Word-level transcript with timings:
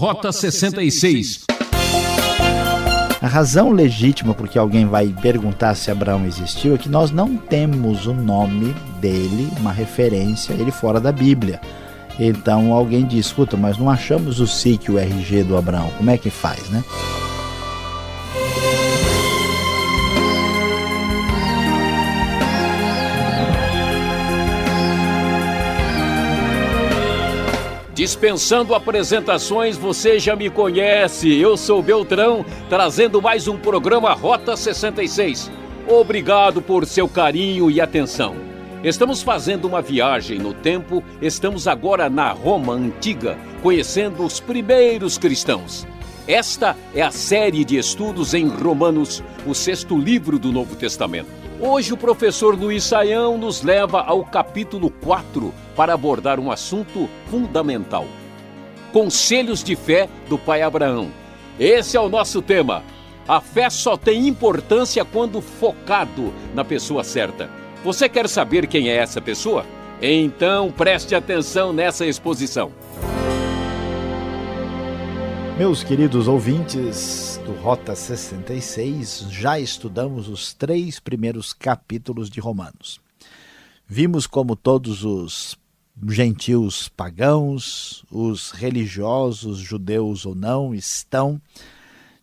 Rota 0.00 0.32
66. 0.32 1.44
A 3.20 3.26
razão 3.26 3.70
legítima 3.70 4.32
por 4.32 4.48
que 4.48 4.58
alguém 4.58 4.86
vai 4.86 5.14
perguntar 5.20 5.74
se 5.74 5.90
Abraão 5.90 6.24
existiu 6.24 6.74
é 6.74 6.78
que 6.78 6.88
nós 6.88 7.10
não 7.10 7.36
temos 7.36 8.06
o 8.06 8.14
nome 8.14 8.74
dele, 8.98 9.52
uma 9.58 9.70
referência, 9.70 10.54
ele 10.54 10.70
fora 10.70 10.98
da 10.98 11.12
Bíblia. 11.12 11.60
Então 12.18 12.72
alguém 12.72 13.04
diz, 13.04 13.26
escuta, 13.26 13.58
mas 13.58 13.76
não 13.76 13.90
achamos 13.90 14.40
o 14.40 14.46
SIC, 14.46 14.88
o 14.88 14.98
RG 14.98 15.44
do 15.44 15.54
Abraão, 15.54 15.90
como 15.98 16.08
é 16.08 16.16
que 16.16 16.30
faz, 16.30 16.70
né? 16.70 16.82
Dispensando 28.10 28.74
apresentações, 28.74 29.76
você 29.76 30.18
já 30.18 30.34
me 30.34 30.50
conhece. 30.50 31.32
Eu 31.38 31.56
sou 31.56 31.80
Beltrão, 31.80 32.44
trazendo 32.68 33.22
mais 33.22 33.46
um 33.46 33.56
programa 33.56 34.12
Rota 34.14 34.56
66. 34.56 35.48
Obrigado 35.86 36.60
por 36.60 36.84
seu 36.86 37.08
carinho 37.08 37.70
e 37.70 37.80
atenção. 37.80 38.34
Estamos 38.82 39.22
fazendo 39.22 39.66
uma 39.66 39.80
viagem 39.80 40.40
no 40.40 40.52
tempo, 40.52 41.04
estamos 41.22 41.68
agora 41.68 42.10
na 42.10 42.32
Roma 42.32 42.72
antiga, 42.72 43.38
conhecendo 43.62 44.24
os 44.24 44.40
primeiros 44.40 45.16
cristãos. 45.16 45.86
Esta 46.26 46.76
é 46.92 47.02
a 47.02 47.12
série 47.12 47.64
de 47.64 47.78
estudos 47.78 48.34
em 48.34 48.48
Romanos, 48.48 49.22
o 49.46 49.54
sexto 49.54 49.96
livro 49.96 50.36
do 50.36 50.50
Novo 50.50 50.74
Testamento. 50.74 51.39
Hoje 51.62 51.92
o 51.92 51.96
professor 51.96 52.58
Luiz 52.58 52.84
Saião 52.84 53.36
nos 53.36 53.60
leva 53.62 54.00
ao 54.00 54.24
capítulo 54.24 54.88
4 54.88 55.52
para 55.76 55.92
abordar 55.92 56.40
um 56.40 56.50
assunto 56.50 57.06
fundamental. 57.30 58.06
Conselhos 58.94 59.62
de 59.62 59.76
fé 59.76 60.08
do 60.26 60.38
pai 60.38 60.62
Abraão. 60.62 61.10
Esse 61.58 61.98
é 61.98 62.00
o 62.00 62.08
nosso 62.08 62.40
tema. 62.40 62.82
A 63.28 63.42
fé 63.42 63.68
só 63.68 63.94
tem 63.94 64.26
importância 64.26 65.04
quando 65.04 65.42
focado 65.42 66.32
na 66.54 66.64
pessoa 66.64 67.04
certa. 67.04 67.50
Você 67.84 68.08
quer 68.08 68.26
saber 68.26 68.66
quem 68.66 68.88
é 68.88 68.96
essa 68.96 69.20
pessoa? 69.20 69.66
Então 70.00 70.72
preste 70.72 71.14
atenção 71.14 71.74
nessa 71.74 72.06
exposição. 72.06 72.72
Meus 75.58 75.84
queridos 75.84 76.26
ouvintes 76.26 77.38
do 77.50 77.56
Rota 77.56 77.96
66, 77.96 79.26
já 79.28 79.58
estudamos 79.58 80.28
os 80.28 80.54
três 80.54 81.00
primeiros 81.00 81.52
capítulos 81.52 82.30
de 82.30 82.38
Romanos. 82.38 83.00
Vimos 83.88 84.24
como 84.24 84.54
todos 84.54 85.02
os 85.02 85.58
gentios 86.08 86.88
pagãos, 86.88 88.04
os 88.08 88.52
religiosos, 88.52 89.58
judeus 89.58 90.24
ou 90.24 90.36
não, 90.36 90.72
estão 90.72 91.42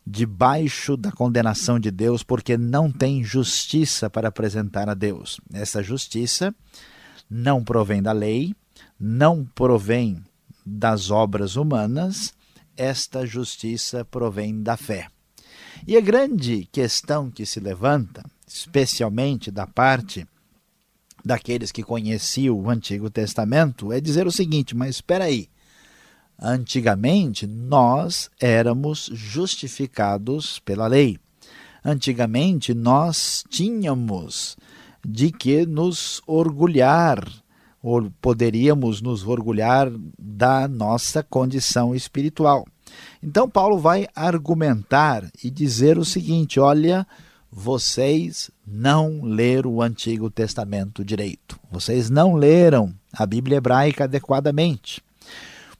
debaixo 0.05 0.95
da 0.95 1.11
condenação 1.11 1.77
de 1.77 1.91
Deus 1.91 2.23
porque 2.23 2.57
não 2.57 2.89
tem 2.89 3.21
justiça 3.21 4.09
para 4.09 4.29
apresentar 4.29 4.87
a 4.87 4.93
Deus. 4.93 5.41
Essa 5.51 5.83
justiça 5.83 6.55
não 7.29 7.65
provém 7.65 8.01
da 8.01 8.13
lei, 8.13 8.55
não 8.97 9.43
provém 9.43 10.23
das 10.65 11.11
obras 11.11 11.57
humanas, 11.57 12.33
esta 12.77 13.25
justiça 13.25 14.05
provém 14.05 14.61
da 14.61 14.77
fé. 14.77 15.09
E 15.87 15.95
a 15.95 16.01
grande 16.01 16.67
questão 16.69 17.31
que 17.31 17.45
se 17.45 17.61
levanta, 17.61 18.21
especialmente 18.45 19.49
da 19.49 19.65
parte 19.65 20.27
daqueles 21.23 21.71
que 21.71 21.81
conheciam 21.81 22.59
o 22.59 22.69
Antigo 22.69 23.09
Testamento, 23.09 23.93
é 23.93 24.01
dizer 24.01 24.27
o 24.27 24.31
seguinte: 24.31 24.75
mas 24.75 24.95
espera 24.95 25.23
aí. 25.23 25.47
Antigamente 26.37 27.47
nós 27.47 28.29
éramos 28.37 29.09
justificados 29.13 30.59
pela 30.59 30.87
lei. 30.87 31.17
Antigamente 31.85 32.73
nós 32.73 33.45
tínhamos 33.49 34.57
de 35.07 35.31
que 35.31 35.65
nos 35.65 36.21
orgulhar 36.27 37.25
ou 37.81 38.11
poderíamos 38.21 39.01
nos 39.01 39.25
orgulhar 39.25 39.89
da 40.19 40.67
nossa 40.67 41.23
condição 41.23 41.95
espiritual. 41.95 42.65
Então, 43.27 43.49
Paulo 43.49 43.77
vai 43.77 44.07
argumentar 44.15 45.29
e 45.43 45.49
dizer 45.49 45.97
o 45.97 46.05
seguinte: 46.05 46.61
olha, 46.61 47.05
vocês 47.51 48.49
não 48.65 49.21
leram 49.21 49.69
o 49.73 49.81
Antigo 49.81 50.29
Testamento 50.29 51.03
direito, 51.03 51.59
vocês 51.69 52.09
não 52.09 52.35
leram 52.35 52.93
a 53.11 53.25
Bíblia 53.25 53.57
hebraica 53.57 54.05
adequadamente. 54.05 55.03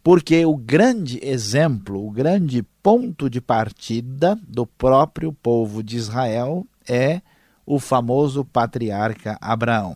Porque 0.04 0.46
o 0.46 0.58
grande 0.58 1.22
exemplo, 1.24 2.06
o 2.06 2.12
grande 2.12 2.64
ponto 2.84 3.30
de 3.30 3.40
partida 3.40 4.38
do 4.46 4.66
próprio 4.68 5.32
povo 5.32 5.82
de 5.82 5.96
Israel 5.96 6.68
é 6.86 7.22
o 7.66 7.80
famoso 7.80 8.44
patriarca 8.44 9.38
Abraão. 9.40 9.96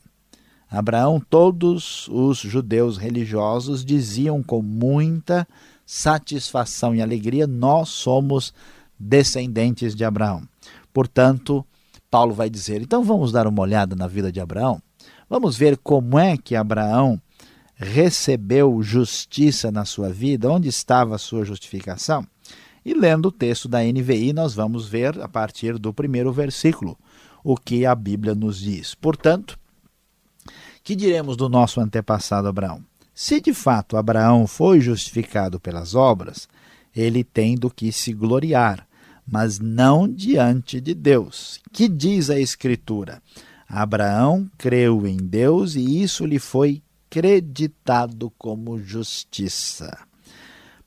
Abraão, 0.70 1.20
todos 1.20 2.08
os 2.08 2.38
judeus 2.38 2.96
religiosos 2.96 3.84
diziam 3.84 4.42
com 4.42 4.62
muita 4.62 5.46
satisfação 5.92 6.96
e 6.96 7.02
alegria: 7.02 7.46
nós 7.46 7.90
somos 7.90 8.54
descendentes 8.98 9.94
de 9.94 10.06
Abraão. 10.06 10.48
Portanto, 10.94 11.66
Paulo 12.10 12.34
vai 12.34 12.50
dizer: 12.50 12.82
então 12.82 13.04
vamos 13.04 13.34
dar 13.34 13.46
uma 13.46 13.62
olhada 13.62 13.94
na 13.94 14.08
vida 14.08 14.32
de 14.32 14.40
Abraão? 14.40 14.82
Vamos 15.30 15.58
ver 15.58 15.78
como 15.78 16.18
é 16.18 16.38
que 16.38 16.56
Abraão 16.56 17.22
recebeu 17.76 18.82
justiça 18.82 19.70
na 19.70 19.84
sua 19.84 20.10
vida, 20.10 20.50
onde 20.50 20.70
estava 20.70 21.16
a 21.16 21.18
sua 21.18 21.44
justificação? 21.44 22.26
E 22.86 22.94
lendo 22.94 23.28
o 23.28 23.32
texto 23.32 23.68
da 23.68 23.84
NVI, 23.84 24.32
nós 24.32 24.54
vamos 24.54 24.88
ver 24.88 25.22
a 25.22 25.28
partir 25.28 25.78
do 25.78 25.94
primeiro 25.94 26.32
versículo 26.32 26.98
o 27.44 27.58
que 27.58 27.86
a 27.86 27.94
Bíblia 27.94 28.34
nos 28.34 28.60
diz. 28.60 28.96
Portanto, 28.96 29.60
que 30.84 30.96
diremos 30.96 31.36
do 31.36 31.50
nosso 31.50 31.82
antepassado 31.82 32.48
Abraão? 32.48 32.91
Se 33.24 33.40
de 33.40 33.54
fato 33.54 33.98
Abraão 33.98 34.48
foi 34.48 34.82
justificado 34.82 35.60
pelas 35.60 35.94
obras, 35.94 36.50
ele 36.94 37.24
tem 37.24 37.54
do 37.54 37.70
que 37.70 37.92
se 37.92 38.14
gloriar, 38.14 38.88
mas 39.32 39.60
não 39.60 40.12
diante 40.12 40.82
de 40.82 40.96
Deus. 40.96 41.60
Que 41.72 41.88
diz 41.88 42.32
a 42.32 42.40
Escritura? 42.40 43.22
Abraão 43.70 44.50
creu 44.58 45.06
em 45.06 45.18
Deus 45.18 45.76
e 45.76 46.02
isso 46.02 46.26
lhe 46.26 46.40
foi 46.40 46.82
creditado 47.12 48.34
como 48.40 48.80
justiça. 48.80 49.96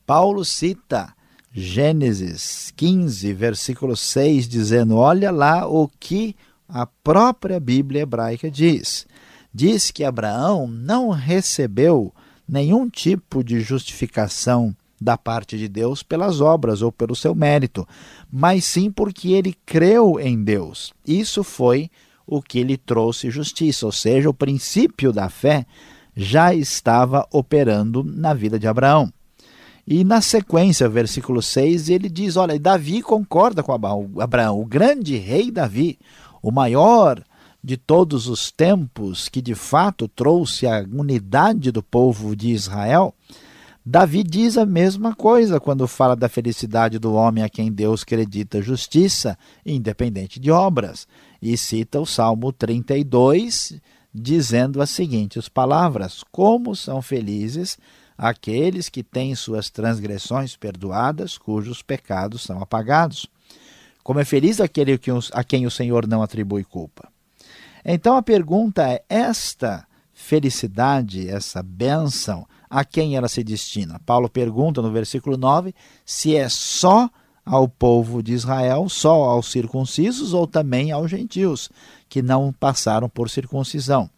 Paulo 0.05 0.45
cita 0.45 1.15
Gênesis 1.53 2.73
15, 2.75 3.33
versículo 3.33 3.97
6, 3.97 4.49
dizendo: 4.49 4.97
Olha 4.97 5.31
lá 5.31 5.69
o 5.69 5.87
que 5.87 6.35
a 6.69 6.85
própria 6.85 7.61
Bíblia 7.61 8.03
hebraica 8.03 8.51
diz 8.51 9.07
diz 9.55 9.93
que 9.93 10.03
Abraão 10.03 10.67
não 10.67 11.11
recebeu 11.11 12.13
nenhum 12.49 12.89
tipo 12.89 13.43
de 13.43 13.61
justificação 13.61 14.75
da 15.01 15.19
parte 15.19 15.59
de 15.59 15.69
Deus 15.69 16.03
pelas 16.03 16.41
obras 16.41 16.81
ou 16.81 16.91
pelo 16.91 17.15
seu 17.15 17.35
mérito, 17.35 17.87
mas 18.33 18.65
sim 18.65 18.91
porque 18.91 19.33
ele 19.33 19.55
creu 19.67 20.19
em 20.19 20.43
Deus. 20.43 20.93
Isso 21.07 21.43
foi 21.45 21.91
o 22.27 22.41
que 22.41 22.63
lhe 22.63 22.77
trouxe 22.77 23.31
justiça, 23.31 23.85
ou 23.85 23.93
seja, 23.93 24.31
o 24.31 24.35
princípio 24.35 25.13
da 25.13 25.29
fé 25.29 25.67
já 26.17 26.55
estava 26.55 27.27
operando 27.31 28.03
na 28.03 28.33
vida 28.33 28.59
de 28.59 28.67
Abraão. 28.67 29.13
E 29.87 30.03
na 30.03 30.23
sequência, 30.23 30.89
versículo 30.89 31.43
6, 31.43 31.91
ele 31.91 32.09
diz: 32.09 32.37
Olha, 32.37 32.59
Davi 32.59 33.03
concorda 33.03 33.63
com 33.63 33.73
Abraão, 33.73 34.59
o 34.59 34.65
grande 34.65 35.17
rei 35.17 35.51
Davi, 35.51 35.99
o 36.41 36.51
maior 36.51 37.23
de 37.65 37.79
todos 37.79 38.29
os 38.29 38.51
tempos, 38.51 39.31
que 39.31 39.41
de 39.41 39.55
fato 39.55 40.07
trouxe 40.07 40.67
a 40.67 40.81
unidade 40.81 41.73
do 41.73 41.83
povo 41.83 42.37
de 42.37 42.51
Israel, 42.51 43.15
Davi 43.87 44.23
diz 44.23 44.59
a 44.59 44.67
mesma 44.67 45.15
coisa 45.15 45.59
quando 45.59 45.89
fala 45.89 46.15
da 46.15 46.29
felicidade 46.29 46.99
do 46.99 47.15
homem 47.15 47.43
a 47.43 47.49
quem 47.49 47.73
Deus 47.73 48.03
acredita 48.03 48.61
justiça, 48.61 49.39
independente 49.65 50.39
de 50.39 50.51
obras, 50.51 51.09
e 51.41 51.57
cita 51.57 51.99
o 51.99 52.05
Salmo 52.05 52.53
32, 52.53 53.81
dizendo 54.15 54.83
as 54.83 54.91
seguintes 54.91 55.49
palavras: 55.49 56.23
Como 56.31 56.77
são 56.77 57.01
felizes 57.01 57.79
aqueles 58.17 58.91
que 58.91 59.03
têm 59.03 59.35
suas 59.35 59.71
transgressões 59.71 60.55
perdoadas, 60.55 61.39
cujos 61.39 61.81
pecados 61.81 62.43
são 62.43 62.61
apagados. 62.61 63.27
Como 64.03 64.21
é 64.21 64.25
feliz 64.25 64.61
aquele 64.61 65.01
a 65.33 65.43
quem 65.43 65.65
o 65.65 65.71
Senhor 65.71 66.07
não 66.07 66.23
atribui 66.23 66.63
culpa. 66.63 67.14
Então 67.85 68.17
a 68.17 68.23
pergunta 68.23 68.89
é: 68.89 69.05
esta 69.09 69.87
felicidade, 70.13 71.29
essa 71.29 71.63
bênção, 71.63 72.47
a 72.71 72.85
quem 72.85 73.17
ela 73.17 73.29
se 73.29 73.45
destina? 73.45 74.01
Paulo 74.07 74.29
pergunta 74.29 74.81
no 74.81 74.91
versículo 74.91 75.37
9 75.37 75.75
se 76.05 76.35
é 76.35 76.49
só 76.49 77.11
ao 77.45 77.69
povo 77.69 78.23
de 78.23 78.33
Israel, 78.33 78.89
só 78.89 79.25
aos 79.25 79.51
circuncisos 79.51 80.33
ou 80.33 80.47
também 80.47 80.91
aos 80.91 81.11
gentios 81.11 81.71
que 82.09 82.23
não 82.23 82.53
passaram 82.53 83.09
por 83.09 83.29
circuncisão. 83.29 84.09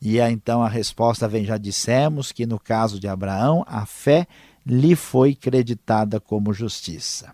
E 0.00 0.20
então 0.20 0.62
a 0.62 0.68
resposta 0.68 1.26
vem, 1.26 1.44
já 1.44 1.56
dissemos 1.56 2.30
que 2.30 2.46
no 2.46 2.58
caso 2.58 3.00
de 3.00 3.08
Abraão, 3.08 3.64
a 3.66 3.86
fé 3.86 4.26
lhe 4.64 4.94
foi 4.94 5.34
creditada 5.34 6.20
como 6.20 6.52
justiça. 6.52 7.32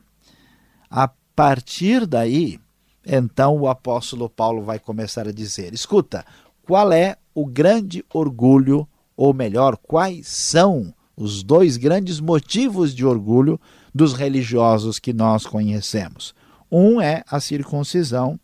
A 0.88 1.10
partir 1.34 2.06
daí, 2.06 2.60
então 3.06 3.58
o 3.58 3.68
apóstolo 3.68 4.28
Paulo 4.28 4.62
vai 4.62 4.78
começar 4.78 5.28
a 5.28 5.32
dizer: 5.32 5.74
escuta, 5.74 6.24
qual 6.66 6.92
é 6.92 7.16
o 7.34 7.44
grande 7.44 8.04
orgulho, 8.12 8.88
ou 9.16 9.34
melhor, 9.34 9.76
quais 9.76 10.26
são 10.28 10.94
os 11.16 11.42
dois 11.42 11.76
grandes 11.76 12.20
motivos 12.20 12.94
de 12.94 13.04
orgulho 13.04 13.60
dos 13.94 14.14
religiosos 14.14 14.98
que 14.98 15.12
nós 15.12 15.46
conhecemos? 15.46 16.34
Um 16.70 17.00
é 17.00 17.22
a 17.28 17.38
circuncisão 17.38 18.38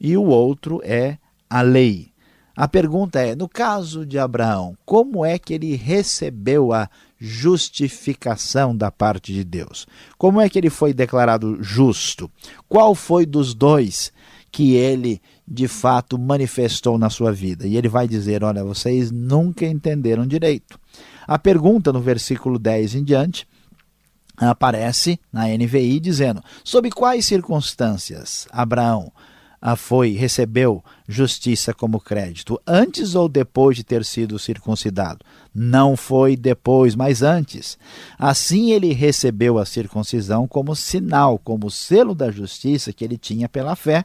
e 0.00 0.16
o 0.16 0.24
outro 0.24 0.80
é 0.84 1.18
a 1.50 1.60
lei. 1.62 2.12
A 2.56 2.66
pergunta 2.66 3.20
é: 3.20 3.34
no 3.34 3.48
caso 3.48 4.06
de 4.06 4.18
Abraão, 4.18 4.76
como 4.84 5.24
é 5.24 5.38
que 5.38 5.54
ele 5.54 5.76
recebeu 5.76 6.72
a 6.72 6.88
justificação 7.18 8.76
da 8.76 8.90
parte 8.90 9.32
de 9.32 9.44
Deus? 9.44 9.86
Como 10.16 10.40
é 10.40 10.48
que 10.48 10.58
ele 10.58 10.70
foi 10.70 10.92
declarado 10.92 11.58
justo? 11.62 12.30
Qual 12.68 12.94
foi 12.94 13.26
dos 13.26 13.54
dois 13.54 14.12
que 14.50 14.74
ele 14.74 15.20
de 15.46 15.66
fato 15.68 16.18
manifestou 16.18 16.98
na 16.98 17.10
sua 17.10 17.32
vida? 17.32 17.66
E 17.66 17.76
ele 17.76 17.88
vai 17.88 18.06
dizer: 18.06 18.44
olha, 18.44 18.62
vocês 18.64 19.10
nunca 19.10 19.66
entenderam 19.66 20.26
direito. 20.26 20.78
A 21.26 21.38
pergunta 21.38 21.92
no 21.92 22.00
versículo 22.00 22.58
10 22.58 22.94
em 22.94 23.04
diante 23.04 23.46
aparece 24.36 25.18
na 25.32 25.46
NVI 25.48 26.00
dizendo: 26.00 26.42
sob 26.62 26.90
quais 26.90 27.26
circunstâncias 27.26 28.46
Abraão 28.50 29.12
foi 29.76 30.12
recebeu 30.12 30.84
justiça 31.06 31.74
como 31.74 32.00
crédito, 32.00 32.60
antes 32.66 33.14
ou 33.14 33.28
depois 33.28 33.76
de 33.76 33.84
ter 33.84 34.04
sido 34.04 34.38
circuncidado? 34.38 35.24
Não 35.54 35.96
foi 35.96 36.36
depois, 36.36 36.94
mas 36.94 37.22
antes. 37.22 37.78
Assim 38.18 38.70
ele 38.70 38.92
recebeu 38.92 39.58
a 39.58 39.66
circuncisão 39.66 40.46
como 40.46 40.76
sinal, 40.76 41.38
como 41.38 41.70
selo 41.70 42.14
da 42.14 42.30
justiça 42.30 42.92
que 42.92 43.04
ele 43.04 43.18
tinha 43.18 43.48
pela 43.48 43.74
fé, 43.74 44.04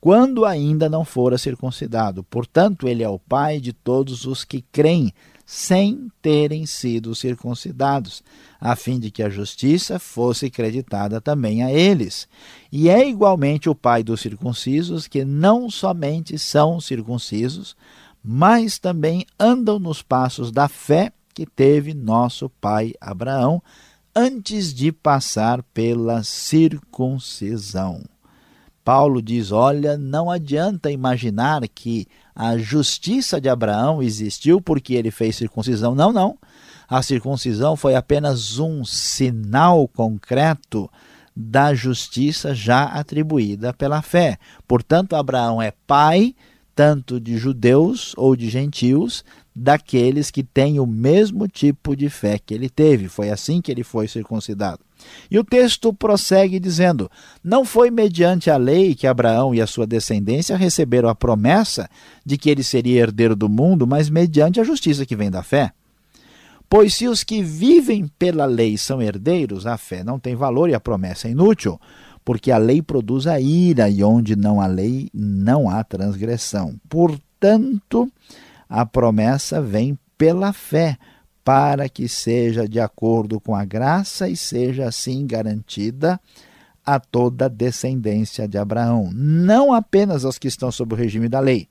quando 0.00 0.44
ainda 0.44 0.88
não 0.88 1.04
fora 1.04 1.36
circuncidado. 1.36 2.24
Portanto, 2.24 2.88
ele 2.88 3.02
é 3.02 3.08
o 3.08 3.18
pai 3.18 3.60
de 3.60 3.72
todos 3.72 4.24
os 4.24 4.44
que 4.44 4.62
creem, 4.72 5.12
sem 5.52 6.08
terem 6.22 6.64
sido 6.64 7.12
circuncidados, 7.12 8.22
a 8.60 8.76
fim 8.76 9.00
de 9.00 9.10
que 9.10 9.20
a 9.20 9.28
justiça 9.28 9.98
fosse 9.98 10.48
creditada 10.48 11.20
também 11.20 11.64
a 11.64 11.72
eles. 11.72 12.28
E 12.70 12.88
é 12.88 13.08
igualmente 13.08 13.68
o 13.68 13.74
pai 13.74 14.04
dos 14.04 14.20
circuncisos, 14.20 15.08
que 15.08 15.24
não 15.24 15.68
somente 15.68 16.38
são 16.38 16.80
circuncisos, 16.80 17.76
mas 18.22 18.78
também 18.78 19.26
andam 19.40 19.80
nos 19.80 20.02
passos 20.02 20.52
da 20.52 20.68
fé 20.68 21.12
que 21.34 21.44
teve 21.44 21.94
nosso 21.94 22.48
pai 22.48 22.94
Abraão 23.00 23.60
antes 24.14 24.72
de 24.72 24.92
passar 24.92 25.64
pela 25.74 26.22
circuncisão. 26.22 28.04
Paulo 28.84 29.20
diz: 29.20 29.50
olha, 29.50 29.98
não 29.98 30.30
adianta 30.30 30.92
imaginar 30.92 31.66
que 31.68 32.06
a 32.40 32.56
justiça 32.56 33.38
de 33.38 33.50
Abraão 33.50 34.02
existiu 34.02 34.62
porque 34.62 34.94
ele 34.94 35.10
fez 35.10 35.36
circuncisão. 35.36 35.94
Não, 35.94 36.10
não. 36.10 36.38
A 36.88 37.02
circuncisão 37.02 37.76
foi 37.76 37.94
apenas 37.94 38.58
um 38.58 38.82
sinal 38.82 39.86
concreto 39.86 40.90
da 41.36 41.74
justiça 41.74 42.54
já 42.54 42.84
atribuída 42.84 43.74
pela 43.74 44.00
fé. 44.00 44.38
Portanto, 44.66 45.14
Abraão 45.14 45.60
é 45.60 45.74
pai 45.86 46.34
tanto 46.74 47.20
de 47.20 47.36
judeus 47.36 48.14
ou 48.16 48.34
de 48.34 48.48
gentios, 48.48 49.22
daqueles 49.54 50.30
que 50.30 50.42
têm 50.42 50.80
o 50.80 50.86
mesmo 50.86 51.46
tipo 51.46 51.94
de 51.94 52.08
fé 52.08 52.38
que 52.38 52.54
ele 52.54 52.70
teve. 52.70 53.06
Foi 53.06 53.28
assim 53.28 53.60
que 53.60 53.70
ele 53.70 53.84
foi 53.84 54.08
circuncidado. 54.08 54.80
E 55.30 55.38
o 55.38 55.44
texto 55.44 55.92
prossegue 55.92 56.58
dizendo: 56.58 57.10
Não 57.42 57.64
foi 57.64 57.90
mediante 57.90 58.50
a 58.50 58.56
lei 58.56 58.94
que 58.94 59.06
Abraão 59.06 59.54
e 59.54 59.60
a 59.60 59.66
sua 59.66 59.86
descendência 59.86 60.56
receberam 60.56 61.08
a 61.08 61.14
promessa 61.14 61.88
de 62.24 62.36
que 62.36 62.50
ele 62.50 62.62
seria 62.62 63.00
herdeiro 63.00 63.36
do 63.36 63.48
mundo, 63.48 63.86
mas 63.86 64.10
mediante 64.10 64.60
a 64.60 64.64
justiça 64.64 65.06
que 65.06 65.16
vem 65.16 65.30
da 65.30 65.42
fé. 65.42 65.72
Pois 66.68 66.94
se 66.94 67.08
os 67.08 67.24
que 67.24 67.42
vivem 67.42 68.06
pela 68.16 68.44
lei 68.44 68.78
são 68.78 69.02
herdeiros, 69.02 69.66
a 69.66 69.76
fé 69.76 70.04
não 70.04 70.20
tem 70.20 70.36
valor 70.36 70.70
e 70.70 70.74
a 70.74 70.78
promessa 70.78 71.26
é 71.26 71.32
inútil, 71.32 71.80
porque 72.24 72.52
a 72.52 72.58
lei 72.58 72.80
produz 72.80 73.26
a 73.26 73.40
ira, 73.40 73.90
e 73.90 74.04
onde 74.04 74.36
não 74.36 74.60
há 74.60 74.68
lei, 74.68 75.10
não 75.12 75.68
há 75.68 75.82
transgressão. 75.82 76.76
Portanto, 76.88 78.08
a 78.68 78.86
promessa 78.86 79.60
vem 79.60 79.98
pela 80.16 80.52
fé 80.52 80.96
para 81.44 81.88
que 81.88 82.08
seja 82.08 82.68
de 82.68 82.78
acordo 82.78 83.40
com 83.40 83.54
a 83.54 83.64
graça 83.64 84.28
e 84.28 84.36
seja 84.36 84.86
assim 84.86 85.26
garantida 85.26 86.20
a 86.84 86.98
toda 86.98 87.46
a 87.46 87.48
descendência 87.48 88.48
de 88.48 88.58
Abraão, 88.58 89.10
não 89.12 89.72
apenas 89.72 90.24
aos 90.24 90.38
que 90.38 90.48
estão 90.48 90.72
sob 90.72 90.94
o 90.94 90.96
regime 90.96 91.28
da 91.28 91.40
lei, 91.40 91.68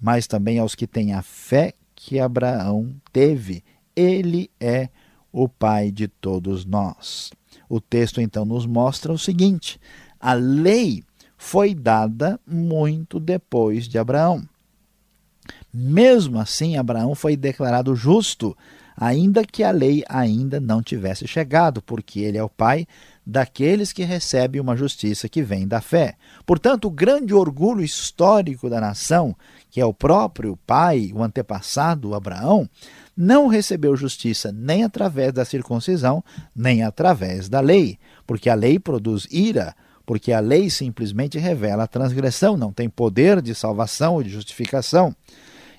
mas 0.00 0.26
também 0.26 0.58
aos 0.58 0.74
que 0.74 0.86
têm 0.86 1.12
a 1.12 1.22
fé 1.22 1.74
que 1.94 2.18
Abraão 2.18 2.94
teve. 3.12 3.62
Ele 3.94 4.50
é 4.58 4.88
o 5.32 5.48
pai 5.48 5.90
de 5.90 6.08
todos 6.08 6.64
nós. 6.64 7.30
O 7.68 7.80
texto 7.80 8.20
então 8.20 8.44
nos 8.44 8.66
mostra 8.66 9.12
o 9.12 9.18
seguinte: 9.18 9.80
a 10.18 10.32
lei 10.32 11.04
foi 11.36 11.74
dada 11.74 12.40
muito 12.46 13.18
depois 13.18 13.88
de 13.88 13.98
Abraão. 13.98 14.46
Mesmo 15.72 16.38
assim, 16.38 16.76
Abraão 16.76 17.14
foi 17.14 17.36
declarado 17.36 17.94
justo 17.96 18.56
ainda 18.96 19.44
que 19.44 19.62
a 19.62 19.70
lei 19.70 20.04
ainda 20.08 20.60
não 20.60 20.82
tivesse 20.82 21.26
chegado, 21.26 21.82
porque 21.82 22.20
ele 22.20 22.38
é 22.38 22.42
o 22.42 22.48
pai 22.48 22.86
daqueles 23.24 23.92
que 23.92 24.02
recebem 24.02 24.60
uma 24.60 24.76
justiça 24.76 25.28
que 25.28 25.42
vem 25.42 25.66
da 25.66 25.80
fé. 25.80 26.16
Portanto, 26.44 26.86
o 26.86 26.90
grande 26.90 27.32
orgulho 27.32 27.82
histórico 27.82 28.68
da 28.68 28.80
nação, 28.80 29.34
que 29.70 29.80
é 29.80 29.84
o 29.84 29.94
próprio 29.94 30.58
pai, 30.66 31.10
o 31.14 31.22
antepassado 31.22 32.14
Abraão, 32.14 32.68
não 33.16 33.46
recebeu 33.46 33.96
justiça 33.96 34.50
nem 34.52 34.84
através 34.84 35.32
da 35.32 35.44
circuncisão, 35.44 36.24
nem 36.54 36.82
através 36.82 37.48
da 37.48 37.60
lei, 37.60 37.98
porque 38.26 38.48
a 38.48 38.54
lei 38.54 38.78
produz 38.78 39.26
ira, 39.30 39.74
porque 40.04 40.32
a 40.32 40.40
lei 40.40 40.68
simplesmente 40.68 41.38
revela 41.38 41.84
a 41.84 41.88
transgressão, 41.88 42.56
não 42.56 42.72
tem 42.72 42.88
poder 42.88 43.40
de 43.40 43.54
salvação 43.54 44.14
ou 44.14 44.22
de 44.22 44.30
justificação. 44.30 45.14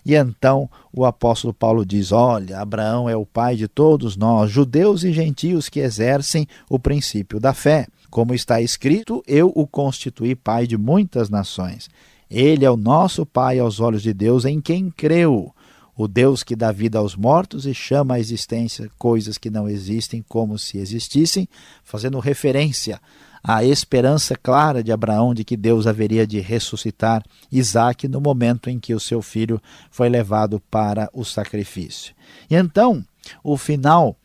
E 0.06 0.16
então 0.16 0.70
o 0.92 1.06
apóstolo 1.06 1.54
Paulo 1.54 1.86
diz: 1.86 2.12
Olha, 2.12 2.60
Abraão 2.60 3.10
é 3.10 3.16
o 3.16 3.26
pai 3.26 3.56
de 3.56 3.68
todos 3.68 4.18
nós, 4.18 4.52
judeus 4.52 5.04
e 5.04 5.14
gentios 5.14 5.70
que 5.70 5.80
exercem 5.80 6.48
o 6.70 6.78
princípio 6.78 7.40
da 7.40 7.54
fé. 7.54 7.88
Como 8.10 8.34
está 8.34 8.62
escrito, 8.62 9.24
eu 9.26 9.52
o 9.56 9.66
constituí 9.66 10.36
pai 10.36 10.68
de 10.68 10.78
muitas 10.78 11.30
nações. 11.30 11.90
Ele 12.30 12.66
é 12.66 12.70
o 12.70 12.78
nosso 12.78 13.26
pai 13.26 13.60
aos 13.60 13.80
olhos 13.80 14.04
de 14.04 14.14
Deus, 14.14 14.46
em 14.46 14.60
quem 14.60 14.90
creu. 14.90 15.54
O 15.96 16.08
Deus 16.08 16.44
que 16.44 16.56
dá 16.56 16.72
vida 16.72 16.98
aos 16.98 17.16
mortos 17.16 17.66
e 17.66 17.74
chama 17.74 18.16
à 18.16 18.20
existência 18.20 18.90
coisas 18.98 19.38
que 19.38 19.50
não 19.50 19.70
existem 19.70 20.24
como 20.28 20.58
se 20.58 20.80
existissem, 20.80 21.48
fazendo 21.84 22.20
referência 22.20 23.00
a 23.44 23.62
esperança 23.62 24.38
clara 24.38 24.82
de 24.82 24.92
Abraão 24.92 25.34
de 25.34 25.44
que 25.44 25.58
Deus 25.58 25.86
haveria 25.86 26.26
de 26.26 26.40
ressuscitar 26.40 27.22
Isaac 27.52 28.08
no 28.08 28.22
momento 28.22 28.70
em 28.70 28.80
que 28.80 28.96
o 28.96 29.00
seu 29.00 29.22
filho 29.22 29.62
foi 29.92 30.08
levado 30.08 30.62
para 30.72 31.10
o 31.14 31.26
sacrifício. 31.26 32.16
E 32.50 32.56
então, 32.56 33.04
o 33.44 33.58
final 33.58 34.16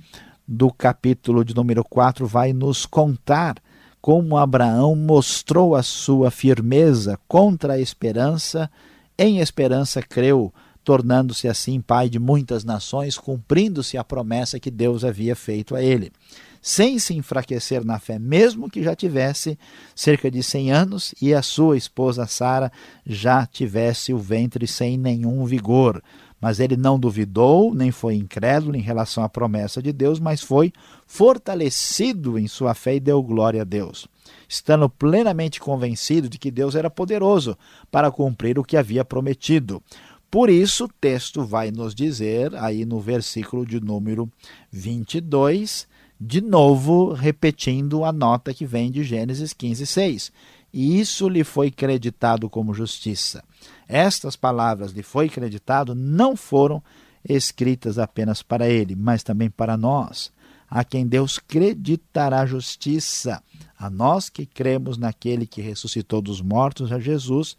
do 0.47 0.71
capítulo 0.73 1.45
de 1.45 1.53
número 1.53 1.83
4 1.83 2.27
vai 2.29 2.53
nos 2.53 2.87
contar 2.87 3.57
como 4.01 4.37
Abraão 4.37 4.95
mostrou 4.95 5.75
a 5.75 5.83
sua 5.83 6.31
firmeza 6.31 7.19
contra 7.27 7.73
a 7.73 7.81
esperança, 7.81 8.71
em 9.19 9.41
esperança 9.41 10.01
creu, 10.01 10.55
tornando-se 10.85 11.49
assim 11.49 11.81
pai 11.81 12.09
de 12.09 12.21
muitas 12.21 12.63
nações, 12.63 13.19
cumprindo-se 13.19 13.99
a 13.99 14.05
promessa 14.05 14.61
que 14.61 14.71
Deus 14.71 15.05
havia 15.05 15.35
feito 15.35 15.75
a 15.75 15.83
ele 15.83 16.13
sem 16.61 16.99
se 16.99 17.15
enfraquecer 17.15 17.85
na 17.85 17.99
fé, 17.99 18.19
mesmo 18.19 18.71
que 18.71 18.83
já 18.83 18.95
tivesse 18.95 19.59
cerca 19.95 20.31
de 20.31 20.43
100 20.43 20.73
anos 20.73 21.15
e 21.21 21.35
a 21.35 21.43
sua 21.43 21.77
esposa 21.77 22.27
Sara 22.27 22.71
já 23.07 23.47
tivesse 23.47 24.13
o 24.13 24.19
ventre 24.19 24.67
sem 24.67 24.97
nenhum 24.97 25.45
vigor. 25.45 26.03
Mas 26.41 26.61
ele 26.61 26.77
não 26.77 26.99
duvidou, 26.99 27.75
nem 27.75 27.91
foi 27.91 28.15
incrédulo 28.15 28.77
em 28.77 28.81
relação 28.81 29.25
à 29.25 29.29
promessa 29.29 29.83
de 29.83 29.93
Deus, 29.93 30.21
mas 30.21 30.41
foi 30.41 30.73
fortalecido 31.05 32.39
em 32.39 32.47
sua 32.47 32.75
fé 32.75 32.95
e 32.95 33.01
deu 33.01 33.21
glória 33.23 33.63
a 33.63 33.65
Deus, 33.65 34.07
estando 34.49 34.89
plenamente 34.89 35.59
convencido 35.59 36.29
de 36.29 36.39
que 36.39 36.51
Deus 36.51 36.77
era 36.77 36.89
poderoso 36.89 37.59
para 37.91 38.11
cumprir 38.11 38.57
o 38.57 38.65
que 38.65 38.77
havia 38.77 39.05
prometido. 39.05 39.83
Por 40.31 40.51
isso, 40.51 40.85
o 40.85 40.91
texto 41.01 41.43
vai 41.43 41.71
nos 41.71 41.95
dizer, 41.95 42.55
aí 42.57 42.85
no 42.85 43.01
versículo 43.01 43.65
de 43.65 43.81
número 43.81 44.31
22, 44.71 45.89
de 46.21 46.41
novo 46.41 47.13
repetindo 47.13 48.05
a 48.05 48.13
nota 48.13 48.53
que 48.53 48.67
vem 48.67 48.91
de 48.91 49.05
Gênesis 49.05 49.53
15, 49.53 49.87
6. 49.87 50.33
E 50.73 51.01
isso 51.01 51.29
lhe 51.29 51.45
foi 51.45 51.71
creditado 51.71 52.51
como 52.51 52.75
justiça. 52.75 53.43
Estas 53.87 54.37
palavras 54.37 54.93
lhe 54.93 55.03
foi 55.03 55.29
creditado 55.29 55.95
não 55.95 56.37
foram 56.37 56.83
escritas 57.27 57.99
apenas 57.99 58.43
para 58.43 58.69
ele, 58.69 58.95
mas 58.95 59.23
também 59.23 59.49
para 59.49 59.77
nós, 59.77 60.33
a 60.69 60.85
quem 60.85 61.07
Deus 61.07 61.39
creditará 61.39 62.45
justiça. 62.45 63.43
A 63.79 63.89
nós 63.89 64.29
que 64.29 64.45
cremos 64.45 64.99
naquele 64.99 65.47
que 65.47 65.63
ressuscitou 65.63 66.21
dos 66.21 66.41
mortos, 66.41 66.93
a 66.93 66.99
Jesus, 66.99 67.57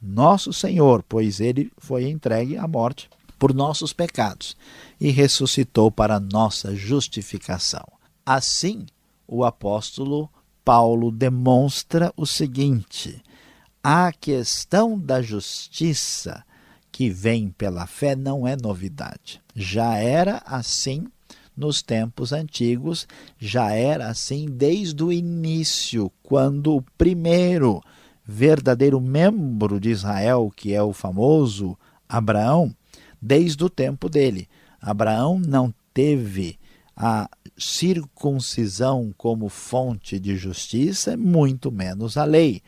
nosso 0.00 0.52
Senhor, 0.52 1.02
pois 1.08 1.40
ele 1.40 1.72
foi 1.78 2.08
entregue 2.08 2.56
à 2.56 2.68
morte 2.68 3.08
por 3.38 3.52
nossos 3.54 3.92
pecados 3.92 4.56
e 5.00 5.10
ressuscitou 5.10 5.90
para 5.90 6.20
nossa 6.20 6.76
justificação. 6.76 7.84
Assim, 8.24 8.86
o 9.26 9.44
apóstolo 9.44 10.30
Paulo 10.64 11.10
demonstra 11.10 12.12
o 12.16 12.26
seguinte: 12.26 13.22
a 13.82 14.12
questão 14.12 14.98
da 14.98 15.20
justiça 15.20 16.44
que 16.92 17.08
vem 17.08 17.48
pela 17.50 17.86
fé 17.86 18.14
não 18.14 18.46
é 18.46 18.54
novidade. 18.54 19.40
Já 19.54 19.96
era 19.96 20.42
assim 20.46 21.06
nos 21.56 21.82
tempos 21.82 22.32
antigos, 22.32 23.08
já 23.38 23.72
era 23.72 24.08
assim 24.08 24.46
desde 24.46 25.02
o 25.02 25.12
início, 25.12 26.12
quando 26.22 26.76
o 26.76 26.82
primeiro 26.96 27.82
verdadeiro 28.24 29.00
membro 29.00 29.80
de 29.80 29.90
Israel, 29.90 30.52
que 30.54 30.72
é 30.72 30.82
o 30.82 30.92
famoso 30.92 31.76
Abraão, 32.08 32.74
desde 33.20 33.64
o 33.64 33.70
tempo 33.70 34.08
dele. 34.08 34.48
Abraão 34.80 35.38
não 35.38 35.74
teve 35.92 36.58
a 36.96 37.28
circuncisão 37.62 39.12
como 39.16 39.48
fonte 39.48 40.18
de 40.18 40.36
justiça, 40.36 41.16
muito 41.16 41.70
menos 41.70 42.16
a 42.16 42.24
lei. 42.24 42.62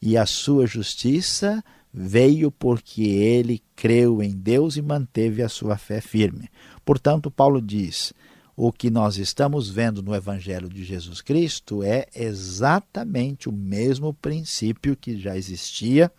E 0.00 0.16
a 0.16 0.26
sua 0.26 0.66
justiça 0.66 1.62
veio 1.92 2.50
porque 2.50 3.02
ele 3.02 3.62
creu 3.76 4.22
em 4.22 4.30
Deus 4.30 4.76
e 4.76 4.82
manteve 4.82 5.42
a 5.42 5.48
sua 5.48 5.76
fé 5.76 6.00
firme. 6.00 6.48
Portanto, 6.84 7.30
Paulo 7.30 7.60
diz: 7.60 8.12
o 8.56 8.72
que 8.72 8.90
nós 8.90 9.18
estamos 9.18 9.68
vendo 9.68 10.02
no 10.02 10.14
Evangelho 10.14 10.68
de 10.68 10.84
Jesus 10.84 11.20
Cristo 11.20 11.82
é 11.82 12.06
exatamente 12.14 13.48
o 13.48 13.52
mesmo 13.52 14.14
princípio 14.14 14.96
que 14.96 15.18
já 15.18 15.36
existia 15.36 16.10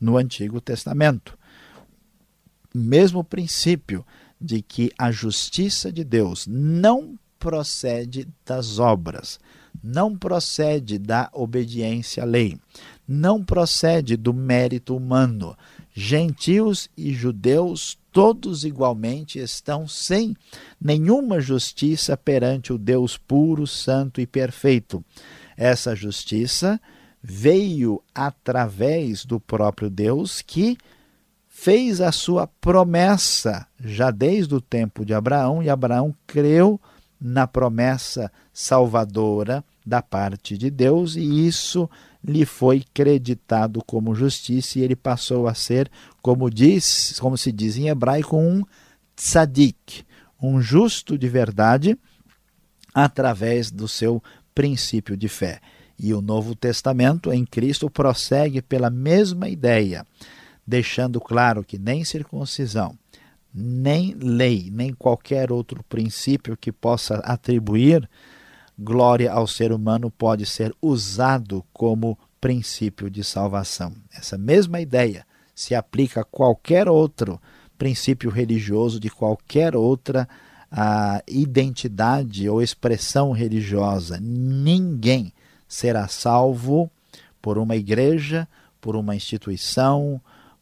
no 0.00 0.16
Antigo 0.16 0.60
Testamento 0.60 1.38
mesmo 2.74 3.24
princípio 3.24 4.04
de 4.40 4.62
que 4.62 4.90
a 4.96 5.10
justiça 5.10 5.92
de 5.92 6.04
Deus 6.04 6.46
não 6.46 7.18
procede 7.40 8.28
das 8.44 8.78
obras, 8.78 9.40
não 9.82 10.16
procede 10.16 10.98
da 10.98 11.30
obediência 11.32 12.22
à 12.22 12.26
lei, 12.26 12.58
não 13.08 13.42
procede 13.42 14.16
do 14.16 14.34
mérito 14.34 14.94
humano. 14.94 15.56
Gentios 15.92 16.88
e 16.96 17.12
judeus, 17.12 17.98
todos 18.12 18.64
igualmente, 18.64 19.38
estão 19.38 19.88
sem 19.88 20.36
nenhuma 20.80 21.40
justiça 21.40 22.16
perante 22.16 22.72
o 22.72 22.78
Deus 22.78 23.16
puro, 23.16 23.66
santo 23.66 24.20
e 24.20 24.26
perfeito. 24.26 25.02
Essa 25.56 25.96
justiça 25.96 26.80
veio 27.22 28.02
através 28.14 29.24
do 29.24 29.40
próprio 29.40 29.90
Deus 29.90 30.42
que 30.42 30.78
fez 31.48 32.00
a 32.00 32.12
sua 32.12 32.46
promessa 32.46 33.66
já 33.78 34.10
desde 34.10 34.54
o 34.54 34.60
tempo 34.60 35.04
de 35.04 35.12
Abraão, 35.12 35.62
e 35.62 35.68
Abraão 35.68 36.14
creu 36.26 36.80
na 37.20 37.46
promessa 37.46 38.30
salvadora 38.52 39.64
da 39.84 40.00
parte 40.00 40.56
de 40.56 40.70
Deus, 40.70 41.16
e 41.16 41.46
isso 41.46 41.88
lhe 42.22 42.44
foi 42.44 42.84
creditado 42.94 43.82
como 43.84 44.14
justiça, 44.14 44.78
e 44.78 44.82
ele 44.82 44.96
passou 44.96 45.46
a 45.46 45.54
ser, 45.54 45.90
como 46.22 46.50
diz, 46.50 47.18
como 47.20 47.36
se 47.36 47.50
diz 47.50 47.76
em 47.76 47.88
hebraico, 47.88 48.36
um 48.36 48.64
tzadik, 49.16 50.04
um 50.40 50.60
justo 50.60 51.18
de 51.18 51.28
verdade, 51.28 51.98
através 52.94 53.70
do 53.70 53.86
seu 53.86 54.22
princípio 54.54 55.16
de 55.16 55.28
fé. 55.28 55.60
E 55.98 56.14
o 56.14 56.22
Novo 56.22 56.54
Testamento 56.54 57.32
em 57.32 57.44
Cristo 57.44 57.90
prossegue 57.90 58.62
pela 58.62 58.88
mesma 58.88 59.48
ideia 59.48 60.04
deixando 60.70 61.20
claro 61.20 61.64
que 61.64 61.76
nem 61.76 62.04
circuncisão, 62.04 62.96
nem 63.52 64.14
lei, 64.14 64.70
nem 64.72 64.92
qualquer 64.92 65.50
outro 65.50 65.82
princípio 65.88 66.56
que 66.56 66.70
possa 66.70 67.16
atribuir 67.16 68.08
glória 68.78 69.30
ao 69.30 69.46
ser 69.46 69.72
humano 69.72 70.10
pode 70.10 70.46
ser 70.46 70.74
usado 70.80 71.64
como 71.72 72.18
princípio 72.40 73.10
de 73.10 73.22
salvação. 73.22 73.92
Essa 74.12 74.38
mesma 74.38 74.80
ideia 74.80 75.26
se 75.54 75.74
aplica 75.74 76.22
a 76.22 76.24
qualquer 76.24 76.88
outro 76.88 77.40
princípio 77.76 78.30
religioso 78.30 78.98
de 78.98 79.10
qualquer 79.10 79.76
outra 79.76 80.26
a, 80.70 81.22
identidade 81.28 82.48
ou 82.48 82.62
expressão 82.62 83.32
religiosa. 83.32 84.18
Ninguém 84.20 85.32
será 85.68 86.08
salvo 86.08 86.90
por 87.42 87.58
uma 87.58 87.76
igreja, 87.76 88.48
por 88.80 88.96
uma 88.96 89.14
instituição, 89.14 90.20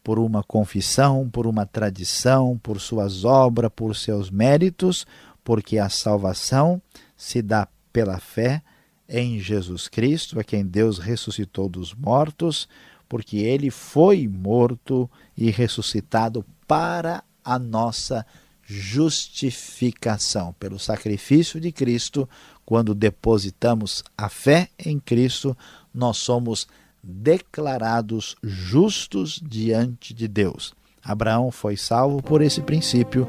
por 0.08 0.18
uma 0.18 0.42
confissão, 0.42 1.28
por 1.28 1.46
uma 1.46 1.66
tradição, 1.66 2.58
por 2.62 2.80
suas 2.80 3.26
obras, 3.26 3.70
por 3.76 3.94
seus 3.94 4.30
méritos, 4.30 5.06
porque 5.44 5.76
a 5.76 5.90
salvação 5.90 6.80
se 7.14 7.42
dá 7.42 7.68
pela 7.92 8.18
fé 8.18 8.62
em 9.06 9.38
Jesus 9.38 9.86
Cristo, 9.86 10.40
a 10.40 10.44
quem 10.44 10.64
Deus 10.64 10.96
ressuscitou 10.96 11.68
dos 11.68 11.92
mortos, 11.92 12.66
porque 13.06 13.36
ele 13.36 13.70
foi 13.70 14.26
morto 14.26 15.10
e 15.36 15.50
ressuscitado 15.50 16.42
para 16.66 17.22
a 17.44 17.58
nossa 17.58 18.24
justificação. 18.64 20.54
Pelo 20.58 20.78
sacrifício 20.78 21.60
de 21.60 21.70
Cristo, 21.70 22.26
quando 22.64 22.94
depositamos 22.94 24.02
a 24.16 24.30
fé 24.30 24.70
em 24.78 24.98
Cristo, 24.98 25.54
nós 25.92 26.16
somos 26.16 26.66
declarados 27.02 28.36
justos 28.42 29.40
diante 29.42 30.12
de 30.12 30.28
Deus. 30.28 30.74
Abraão 31.02 31.50
foi 31.50 31.76
salvo 31.76 32.22
por 32.22 32.42
esse 32.42 32.60
princípio, 32.60 33.28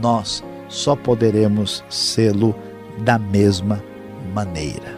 nós 0.00 0.42
só 0.68 0.96
poderemos 0.96 1.84
sê-lo 1.88 2.54
da 3.04 3.18
mesma 3.18 3.82
maneira. 4.34 4.97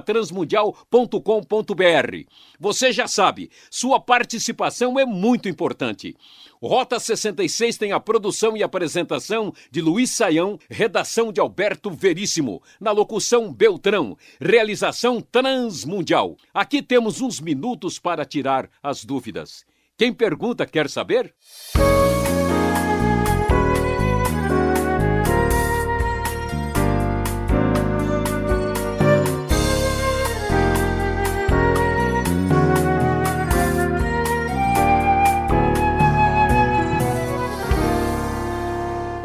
transmundial.com.br. 0.05 2.25
Você 2.57 2.93
já 2.93 3.09
sabe, 3.09 3.51
sua 3.69 3.99
participação 3.99 4.97
é 4.97 5.05
muito 5.05 5.49
importante. 5.49 6.15
Rota 6.61 6.99
66 6.99 7.77
tem 7.77 7.93
a 7.93 7.99
produção 8.01 8.57
e 8.57 8.61
apresentação 8.61 9.53
de 9.71 9.79
Luiz 9.79 10.09
Saião, 10.09 10.59
redação 10.69 11.31
de 11.31 11.39
Alberto 11.39 11.89
Veríssimo, 11.89 12.61
na 12.81 12.91
locução 12.91 13.53
Beltrão, 13.53 14.17
realização 14.41 15.21
Transmundial. 15.21 16.35
Aqui 16.53 16.81
temos 16.81 17.21
uns 17.21 17.39
minutos 17.39 17.97
para 17.97 18.25
tirar 18.25 18.69
as 18.83 19.05
dúvidas. 19.05 19.63
Quem 19.97 20.13
pergunta 20.13 20.65
quer 20.65 20.89
saber? 20.89 21.33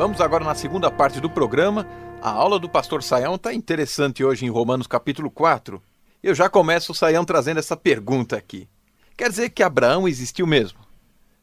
Vamos 0.04 0.20
agora 0.20 0.44
na 0.44 0.54
segunda 0.54 0.90
parte 0.90 1.18
do 1.18 1.30
programa. 1.30 1.88
A 2.20 2.28
aula 2.28 2.58
do 2.58 2.68
pastor 2.68 3.02
Saião 3.02 3.37
está 3.37 3.54
interessante 3.54 4.23
hoje 4.23 4.44
em 4.44 4.50
Romanos 4.50 4.87
capítulo 4.87 5.30
4. 5.30 5.82
Eu 6.23 6.34
já 6.34 6.46
começo 6.46 6.92
o 6.92 6.94
Saião 6.94 7.25
trazendo 7.25 7.58
essa 7.58 7.75
pergunta 7.75 8.37
aqui. 8.37 8.68
Quer 9.16 9.30
dizer 9.30 9.49
que 9.49 9.62
Abraão 9.62 10.06
existiu 10.06 10.46
mesmo? 10.46 10.78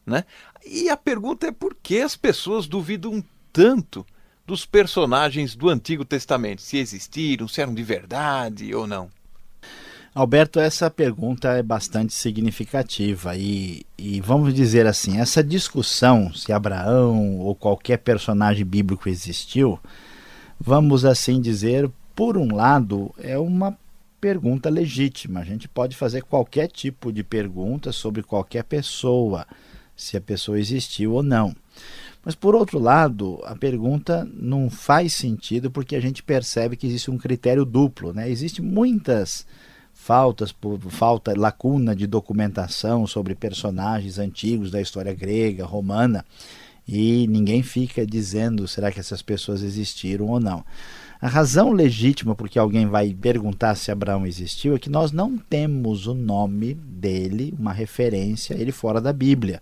Né? 0.06 0.25
E 0.63 0.91
a 0.91 0.96
pergunta 0.96 1.48
é 1.48 1.51
por 1.51 1.74
que 1.74 2.01
as 2.01 2.15
pessoas 2.15 2.68
duvidam 2.68 3.24
tanto 3.51 4.06
dos 4.46 4.63
personagens 4.63 5.56
do 5.56 5.68
Antigo 5.68 6.06
Testamento, 6.06 6.62
se 6.62 6.77
existiram, 6.77 7.48
se 7.48 7.62
eram 7.62 7.74
de 7.74 7.82
verdade 7.82 8.75
ou 8.75 8.86
não. 8.86 9.10
Alberto, 10.13 10.60
essa 10.60 10.91
pergunta 10.91 11.53
é 11.53 11.63
bastante 11.63 12.13
significativa 12.13 13.34
e, 13.38 13.86
e, 13.98 14.20
vamos 14.20 14.53
dizer 14.53 14.86
assim, 14.86 15.18
essa 15.20 15.41
discussão 15.41 16.34
se 16.34 16.51
Abraão 16.51 17.39
ou 17.39 17.56
qualquer 17.56 17.98
personagem 17.98 18.65
bíblico 18.65 19.08
existiu, 19.08 19.80
vamos 20.60 21.06
assim 21.06 21.39
dizer, 21.39 21.89
por 22.13 22.36
um 22.36 22.53
lado, 22.53 23.15
é 23.20 23.38
uma 23.38 23.77
pergunta 24.20 24.70
legítima. 24.70 25.39
A 25.39 25.46
gente 25.46 25.70
pode 25.70 25.96
fazer 25.96 26.24
qualquer 26.24 26.68
tipo 26.68 27.10
de 27.10 27.24
pergunta 27.24 27.94
sobre 27.94 28.22
qualquer 28.22 28.65
pessoa, 28.65 29.48
se 29.96 30.18
a 30.18 30.22
pessoa 30.22 30.60
existiu 30.60 31.13
ou 31.13 31.24
não. 31.24 31.56
Mas 32.25 32.36
por 32.36 32.53
outro 32.53 32.80
lado, 32.80 33.41
a 33.46 33.56
pergunta 33.56 34.27
não 34.34 34.70
faz 34.70 35.13
sentido 35.13 35.72
porque 35.72 35.96
a 35.96 36.01
gente 36.01 36.22
percebe 36.22 36.75
que 36.75 36.86
existe 36.86 37.10
um 37.10 37.18
critério 37.18 37.63
duplo, 37.63 38.12
né? 38.12 38.30
Existem 38.30 38.63
muitas 38.63 39.46
faltas 39.93 40.51
por 40.51 40.79
falta 40.89 41.33
lacuna 41.38 41.95
de 41.95 42.07
documentação 42.07 43.05
sobre 43.05 43.36
personagens 43.36 44.17
antigos 44.17 44.71
da 44.71 44.81
história 44.81 45.13
grega, 45.13 45.65
romana, 45.65 46.25
e 46.88 47.27
ninguém 47.27 47.62
fica 47.62 48.05
dizendo 48.05 48.67
será 48.67 48.91
que 48.91 49.00
essas 49.00 49.21
pessoas 49.21 49.62
existiram 49.62 50.27
ou 50.27 50.39
não. 50.39 50.65
A 51.21 51.27
razão 51.27 51.71
legítima 51.71 52.33
porque 52.33 52.57
alguém 52.57 52.88
vai 52.88 53.13
perguntar 53.13 53.75
se 53.75 53.91
Abraão 53.91 54.25
existiu 54.25 54.75
é 54.75 54.79
que 54.79 54.89
nós 54.89 55.12
não 55.12 55.38
temos 55.38 56.07
o 56.07 56.15
nome 56.15 56.74
dele, 56.74 57.53
uma 57.57 57.71
referência 57.71 58.55
ele 58.55 58.71
fora 58.71 59.00
da 59.00 59.13
Bíblia. 59.13 59.62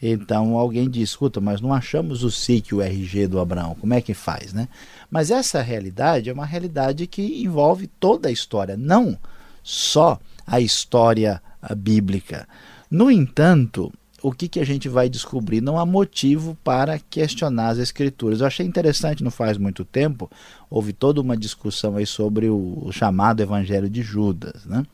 Então 0.00 0.56
alguém 0.56 0.88
diz, 0.88 1.10
escuta, 1.10 1.42
mas 1.42 1.60
não 1.60 1.74
achamos 1.74 2.24
o 2.24 2.30
SIC, 2.30 2.72
o 2.72 2.80
RG 2.80 3.26
do 3.26 3.38
Abraão, 3.38 3.76
como 3.78 3.92
é 3.92 4.00
que 4.00 4.14
faz, 4.14 4.52
né? 4.54 4.66
Mas 5.10 5.30
essa 5.30 5.60
realidade 5.60 6.30
é 6.30 6.32
uma 6.32 6.46
realidade 6.46 7.06
que 7.06 7.42
envolve 7.44 7.86
toda 7.86 8.28
a 8.28 8.32
história, 8.32 8.76
não 8.76 9.18
só 9.64 10.20
a 10.46 10.60
história 10.60 11.42
bíblica. 11.74 12.46
No 12.90 13.10
entanto, 13.10 13.90
o 14.22 14.30
que, 14.30 14.48
que 14.48 14.60
a 14.60 14.64
gente 14.64 14.88
vai 14.88 15.08
descobrir? 15.08 15.60
Não 15.60 15.78
há 15.78 15.84
motivo 15.84 16.56
para 16.62 16.98
questionar 16.98 17.68
as 17.68 17.78
escrituras. 17.78 18.40
Eu 18.40 18.46
achei 18.46 18.64
interessante, 18.64 19.24
não 19.24 19.30
faz 19.30 19.58
muito 19.58 19.84
tempo, 19.84 20.30
houve 20.70 20.92
toda 20.92 21.20
uma 21.20 21.36
discussão 21.36 21.96
aí 21.96 22.06
sobre 22.06 22.48
o, 22.48 22.88
chamado 22.92 23.42
Evangelho 23.42 23.88
de 23.88 24.02
Judas, 24.02 24.64
né? 24.64 24.84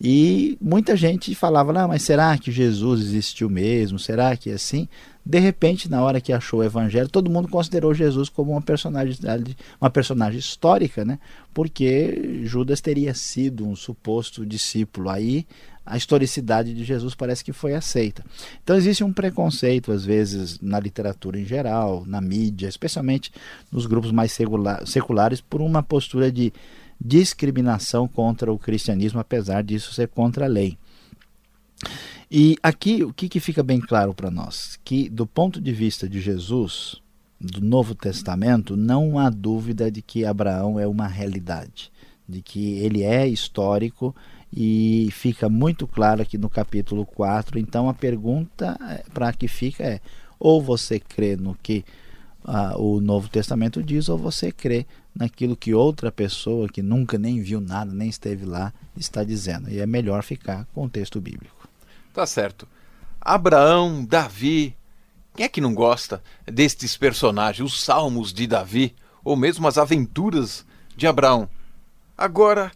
E 0.00 0.58
muita 0.60 0.96
gente 0.96 1.34
falava, 1.34 1.72
não, 1.72 1.88
mas 1.88 2.02
será 2.02 2.36
que 2.36 2.50
Jesus 2.50 3.00
existiu 3.00 3.48
mesmo? 3.48 3.98
Será 3.98 4.36
que 4.36 4.50
é 4.50 4.54
assim? 4.54 4.88
De 5.24 5.38
repente, 5.38 5.90
na 5.90 6.02
hora 6.02 6.20
que 6.20 6.32
achou 6.32 6.60
o 6.60 6.64
evangelho, 6.64 7.08
todo 7.08 7.30
mundo 7.30 7.48
considerou 7.48 7.94
Jesus 7.94 8.28
como 8.28 8.52
uma 8.52 8.60
personagem, 8.60 9.16
uma 9.80 9.88
personagem 9.88 10.38
histórica, 10.38 11.04
né? 11.04 11.18
Porque 11.54 12.42
Judas 12.44 12.80
teria 12.80 13.14
sido 13.14 13.66
um 13.66 13.74
suposto 13.74 14.44
discípulo. 14.44 15.08
Aí 15.08 15.46
a 15.86 15.96
historicidade 15.96 16.74
de 16.74 16.84
Jesus 16.84 17.14
parece 17.14 17.44
que 17.44 17.52
foi 17.52 17.74
aceita. 17.74 18.24
Então 18.62 18.76
existe 18.76 19.04
um 19.04 19.12
preconceito, 19.12 19.92
às 19.92 20.04
vezes, 20.04 20.58
na 20.60 20.80
literatura 20.80 21.38
em 21.38 21.44
geral, 21.44 22.04
na 22.06 22.20
mídia, 22.20 22.68
especialmente 22.68 23.30
nos 23.70 23.86
grupos 23.86 24.10
mais 24.10 24.36
seculares, 24.86 25.40
por 25.40 25.60
uma 25.60 25.82
postura 25.82 26.30
de 26.32 26.52
discriminação 27.00 28.08
contra 28.08 28.52
o 28.52 28.58
cristianismo, 28.58 29.20
apesar 29.20 29.62
disso 29.62 29.92
ser 29.92 30.08
contra 30.08 30.46
a 30.46 30.48
lei. 30.48 30.76
E 32.30 32.56
aqui 32.62 33.04
o 33.04 33.12
que, 33.12 33.28
que 33.28 33.40
fica 33.40 33.62
bem 33.62 33.80
claro 33.80 34.14
para 34.14 34.30
nós? 34.30 34.78
Que 34.84 35.08
do 35.08 35.26
ponto 35.26 35.60
de 35.60 35.72
vista 35.72 36.08
de 36.08 36.20
Jesus, 36.20 37.00
do 37.40 37.60
Novo 37.60 37.94
Testamento, 37.94 38.76
não 38.76 39.18
há 39.18 39.28
dúvida 39.28 39.90
de 39.90 40.00
que 40.00 40.24
Abraão 40.24 40.78
é 40.78 40.86
uma 40.86 41.06
realidade, 41.06 41.92
de 42.28 42.40
que 42.40 42.78
ele 42.78 43.02
é 43.02 43.26
histórico 43.28 44.14
e 44.52 45.08
fica 45.12 45.48
muito 45.48 45.86
claro 45.86 46.22
aqui 46.22 46.38
no 46.38 46.48
capítulo 46.48 47.04
4. 47.04 47.58
Então 47.58 47.88
a 47.88 47.94
pergunta 47.94 48.78
é, 48.88 49.04
para 49.12 49.32
que 49.32 49.46
fica 49.46 49.82
é: 49.82 50.00
ou 50.38 50.62
você 50.62 50.98
crê 50.98 51.36
no 51.36 51.54
que 51.54 51.84
ah, 52.44 52.74
o 52.78 53.00
Novo 53.00 53.28
Testamento 53.28 53.82
diz, 53.82 54.08
ou 54.08 54.16
você 54.16 54.52
crê 54.52 54.86
naquilo 55.14 55.56
que 55.56 55.72
outra 55.72 56.10
pessoa 56.10 56.68
que 56.68 56.82
nunca 56.82 57.16
nem 57.16 57.40
viu 57.40 57.60
nada, 57.60 57.92
nem 57.92 58.08
esteve 58.08 58.44
lá, 58.44 58.72
está 58.96 59.22
dizendo. 59.22 59.70
E 59.70 59.78
é 59.78 59.86
melhor 59.86 60.22
ficar 60.22 60.66
com 60.74 60.84
o 60.84 60.90
texto 60.90 61.20
bíblico. 61.20 61.68
Tá 62.12 62.26
certo. 62.26 62.66
Abraão, 63.20 64.04
Davi, 64.04 64.76
quem 65.36 65.46
é 65.46 65.48
que 65.48 65.60
não 65.60 65.74
gosta 65.74 66.22
destes 66.44 66.96
personagens, 66.96 67.72
os 67.72 67.82
salmos 67.82 68.32
de 68.32 68.46
Davi, 68.46 68.94
ou 69.24 69.36
mesmo 69.36 69.66
as 69.66 69.78
aventuras 69.78 70.64
de 70.96 71.06
Abraão? 71.06 71.48
Agora, 72.16 72.70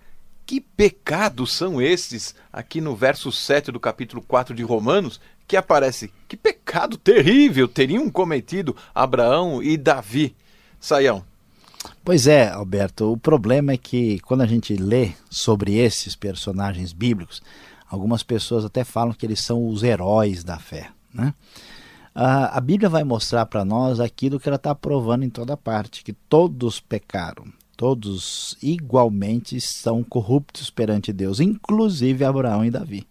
que 0.46 0.60
pecados 0.60 1.52
são 1.52 1.80
estes 1.80 2.34
aqui 2.52 2.80
no 2.80 2.96
verso 2.96 3.30
7 3.30 3.70
do 3.70 3.78
capítulo 3.78 4.22
4 4.22 4.54
de 4.54 4.62
Romanos 4.62 5.20
que 5.46 5.56
aparece? 5.56 6.12
Que 6.26 6.36
pecado 6.36 6.98
terrível 6.98 7.68
teriam 7.68 8.10
cometido 8.10 8.76
Abraão 8.94 9.62
e 9.62 9.76
Davi? 9.76 10.34
Saião, 10.80 11.24
Pois 12.04 12.26
é, 12.26 12.48
Alberto, 12.48 13.12
o 13.12 13.16
problema 13.16 13.72
é 13.72 13.76
que 13.76 14.18
quando 14.20 14.40
a 14.40 14.46
gente 14.46 14.74
lê 14.74 15.12
sobre 15.30 15.76
esses 15.76 16.16
personagens 16.16 16.92
bíblicos, 16.92 17.42
algumas 17.88 18.22
pessoas 18.22 18.64
até 18.64 18.84
falam 18.84 19.12
que 19.12 19.26
eles 19.26 19.40
são 19.40 19.68
os 19.68 19.82
heróis 19.82 20.42
da 20.42 20.58
fé. 20.58 20.90
Né? 21.12 21.34
A, 22.14 22.60
Bíblia 22.60 22.88
vai 22.88 23.04
mostrar 23.04 23.46
para 23.46 23.64
nós 23.64 24.00
aquilo 24.00 24.40
que 24.40 24.48
ela 24.48 24.56
está 24.56 24.74
provando 24.74 25.24
em 25.24 25.30
toda 25.30 25.56
parte, 25.56 26.02
que 26.02 26.12
todos 26.12 26.80
pecaram, 26.80 27.44
todos 27.76 28.56
igualmente 28.62 29.60
são 29.60 30.02
corruptos 30.02 30.68
perante 30.68 31.12
Deus, 31.12 31.38
inclusive 31.38 32.24
Abraão 32.24 32.64
e 32.64 32.70
Davi. 32.70 33.06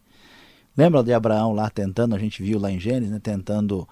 Lembra 0.75 1.03
de 1.03 1.13
Abraão 1.13 1.53
lá 1.53 1.69
tentando, 1.69 2.15
a 2.15 2.19
gente 2.19 2.43
viu 2.43 2.59
lá 2.59 2.69
em 2.69 2.79
Gênesis, 2.79 3.09
né, 3.09 3.19
tentando 3.23 3.87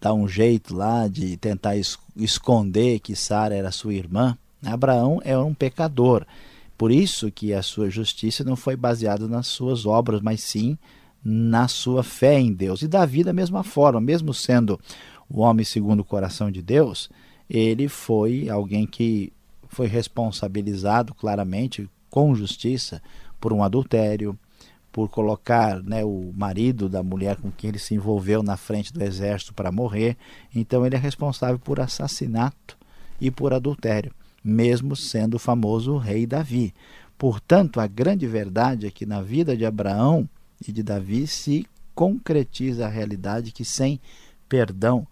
dar 0.00 0.14
um 0.14 0.28
jeito 0.28 0.74
lá 0.74 1.08
de 1.08 1.36
tentar 1.36 1.76
es 1.76 1.98
esconder 2.16 3.00
que 3.00 3.16
Sara 3.16 3.54
era 3.54 3.70
sua 3.70 3.94
irmã. 3.94 4.36
Abraão 4.64 5.20
era 5.24 5.42
um 5.42 5.54
pecador. 5.54 6.26
Por 6.76 6.90
isso 6.90 7.30
que 7.30 7.52
a 7.52 7.62
sua 7.62 7.88
justiça 7.88 8.44
não 8.44 8.56
foi 8.56 8.76
baseada 8.76 9.28
nas 9.28 9.46
suas 9.46 9.86
obras, 9.86 10.20
mas 10.20 10.42
sim 10.42 10.76
na 11.24 11.68
sua 11.68 12.02
fé 12.02 12.38
em 12.38 12.52
Deus. 12.52 12.82
E 12.82 12.88
Davi 12.88 13.24
da 13.24 13.32
mesma 13.32 13.62
forma, 13.62 14.00
mesmo 14.00 14.34
sendo 14.34 14.78
o 15.28 15.40
homem 15.40 15.64
segundo 15.64 16.00
o 16.00 16.04
coração 16.04 16.50
de 16.50 16.60
Deus, 16.60 17.08
ele 17.48 17.88
foi 17.88 18.48
alguém 18.48 18.86
que 18.86 19.32
foi 19.68 19.86
responsabilizado 19.86 21.14
claramente 21.14 21.88
com 22.10 22.34
justiça 22.34 23.02
por 23.40 23.52
um 23.52 23.62
adultério, 23.62 24.38
por 24.94 25.08
colocar 25.08 25.82
né, 25.82 26.04
o 26.04 26.32
marido 26.36 26.88
da 26.88 27.02
mulher 27.02 27.34
com 27.34 27.50
quem 27.50 27.70
ele 27.70 27.80
se 27.80 27.96
envolveu 27.96 28.44
na 28.44 28.56
frente 28.56 28.92
do 28.92 29.02
exército 29.02 29.52
para 29.52 29.72
morrer. 29.72 30.16
Então 30.54 30.86
ele 30.86 30.94
é 30.94 30.98
responsável 30.98 31.58
por 31.58 31.80
assassinato 31.80 32.78
e 33.20 33.28
por 33.28 33.52
adultério, 33.52 34.12
mesmo 34.42 34.94
sendo 34.94 35.34
o 35.34 35.38
famoso 35.40 35.96
rei 35.96 36.28
Davi. 36.28 36.72
Portanto, 37.18 37.80
a 37.80 37.88
grande 37.88 38.24
verdade 38.28 38.86
é 38.86 38.90
que 38.90 39.04
na 39.04 39.20
vida 39.20 39.56
de 39.56 39.66
Abraão 39.66 40.28
e 40.64 40.70
de 40.70 40.80
Davi 40.80 41.26
se 41.26 41.66
concretiza 41.92 42.86
a 42.86 42.88
realidade 42.88 43.50
que 43.50 43.64
sem 43.64 44.00
perdão 44.48 45.04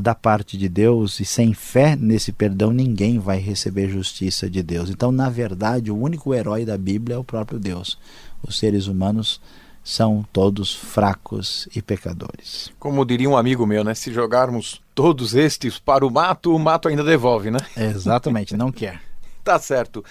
da 0.00 0.14
parte 0.14 0.56
de 0.56 0.68
Deus 0.68 1.18
e 1.18 1.24
sem 1.24 1.52
fé 1.52 1.96
nesse 1.96 2.30
perdão 2.30 2.72
ninguém 2.72 3.18
vai 3.18 3.38
receber 3.38 3.88
justiça 3.88 4.48
de 4.48 4.62
Deus. 4.62 4.88
Então, 4.88 5.10
na 5.10 5.28
verdade, 5.28 5.90
o 5.90 5.98
único 5.98 6.32
herói 6.32 6.64
da 6.64 6.78
Bíblia 6.78 7.16
é 7.16 7.18
o 7.18 7.24
próprio 7.24 7.58
Deus 7.58 7.98
os 8.46 8.58
seres 8.58 8.86
humanos 8.86 9.40
são 9.86 10.26
todos 10.32 10.74
fracos 10.74 11.68
e 11.74 11.80
pecadores. 11.80 12.72
Como 12.78 13.04
diria 13.04 13.30
um 13.30 13.36
amigo 13.36 13.64
meu, 13.64 13.84
né? 13.84 13.94
Se 13.94 14.12
jogarmos 14.12 14.82
todos 14.94 15.32
estes 15.32 15.78
para 15.78 16.04
o 16.04 16.10
mato, 16.10 16.54
o 16.54 16.58
mato 16.58 16.88
ainda 16.88 17.04
devolve, 17.04 17.52
né? 17.52 17.60
Exatamente, 17.76 18.56
não 18.56 18.72
quer. 18.72 19.00
tá 19.44 19.60
certo. 19.60 20.04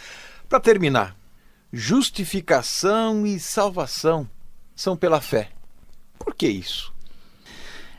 Para 0.48 0.62
terminar, 0.62 1.14
justificação 1.74 3.28
e 3.28 3.38
salvação 3.38 4.30
são 4.74 4.96
pela 4.96 5.20
fé. 5.20 5.50
Por 6.18 6.34
que 6.34 6.48
isso? 6.48 6.94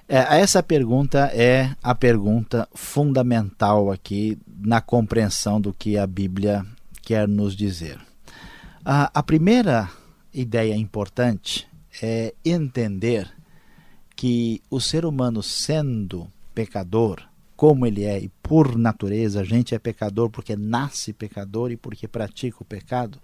É, 0.09 0.41
essa 0.41 0.63
pergunta 0.63 1.31
é 1.35 1.75
a 1.83 1.95
pergunta 1.95 2.67
fundamental 2.75 3.91
aqui 3.91 4.39
na 4.47 4.81
compreensão 4.81 5.61
do 5.61 5.75
que 5.75 5.99
a 5.99 6.07
Bíblia 6.07 6.65
quer 7.03 7.29
nos 7.29 7.55
dizer. 7.55 8.01
A, 8.83 9.11
a 9.13 9.23
primeira 9.23 9.91
ideia 10.41 10.77
importante 10.77 11.67
é 12.03 12.35
entender 12.45 13.33
que 14.15 14.63
o 14.71 14.81
ser 14.81 15.05
humano, 15.05 15.43
sendo 15.43 16.31
pecador, 16.55 17.23
como 17.57 17.87
ele 17.87 18.05
é, 18.05 18.19
e 18.19 18.29
por 18.43 18.77
natureza, 18.77 19.41
a 19.41 19.45
gente 19.45 19.75
é 19.75 19.79
pecador 19.79 20.31
porque 20.31 20.55
nasce 20.55 21.13
pecador 21.13 21.71
e 21.71 21.77
porque 21.77 22.07
pratica 22.07 22.59
o 22.61 22.67
pecado, 22.67 23.19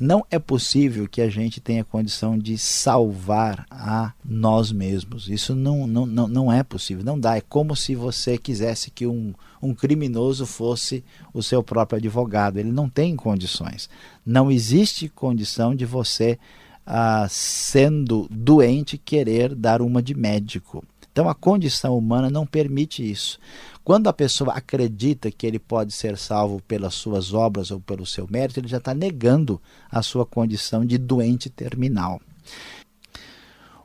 Não 0.00 0.24
é 0.30 0.38
possível 0.38 1.06
que 1.06 1.20
a 1.20 1.28
gente 1.28 1.60
tenha 1.60 1.84
condição 1.84 2.38
de 2.38 2.56
salvar 2.56 3.66
a 3.70 4.14
nós 4.24 4.72
mesmos. 4.72 5.28
Isso 5.28 5.54
não, 5.54 5.86
não, 5.86 6.06
não, 6.06 6.26
não 6.26 6.50
é 6.50 6.62
possível, 6.62 7.04
não 7.04 7.20
dá. 7.20 7.36
É 7.36 7.42
como 7.42 7.76
se 7.76 7.94
você 7.94 8.38
quisesse 8.38 8.90
que 8.90 9.06
um, 9.06 9.34
um 9.60 9.74
criminoso 9.74 10.46
fosse 10.46 11.04
o 11.34 11.42
seu 11.42 11.62
próprio 11.62 11.98
advogado. 11.98 12.56
Ele 12.56 12.72
não 12.72 12.88
tem 12.88 13.14
condições. 13.14 13.90
Não 14.24 14.50
existe 14.50 15.06
condição 15.06 15.74
de 15.74 15.84
você, 15.84 16.38
ah, 16.86 17.26
sendo 17.28 18.26
doente, 18.30 18.96
querer 18.96 19.54
dar 19.54 19.82
uma 19.82 20.02
de 20.02 20.14
médico. 20.14 20.82
Então 21.20 21.28
a 21.28 21.34
condição 21.34 21.98
humana 21.98 22.30
não 22.30 22.46
permite 22.46 23.02
isso. 23.02 23.38
Quando 23.84 24.08
a 24.08 24.12
pessoa 24.12 24.54
acredita 24.54 25.30
que 25.30 25.46
ele 25.46 25.58
pode 25.58 25.92
ser 25.92 26.16
salvo 26.16 26.62
pelas 26.62 26.94
suas 26.94 27.34
obras 27.34 27.70
ou 27.70 27.78
pelo 27.78 28.06
seu 28.06 28.26
mérito, 28.26 28.58
ele 28.58 28.68
já 28.68 28.78
está 28.78 28.94
negando 28.94 29.60
a 29.90 30.00
sua 30.00 30.24
condição 30.24 30.82
de 30.82 30.96
doente 30.96 31.50
terminal. 31.50 32.22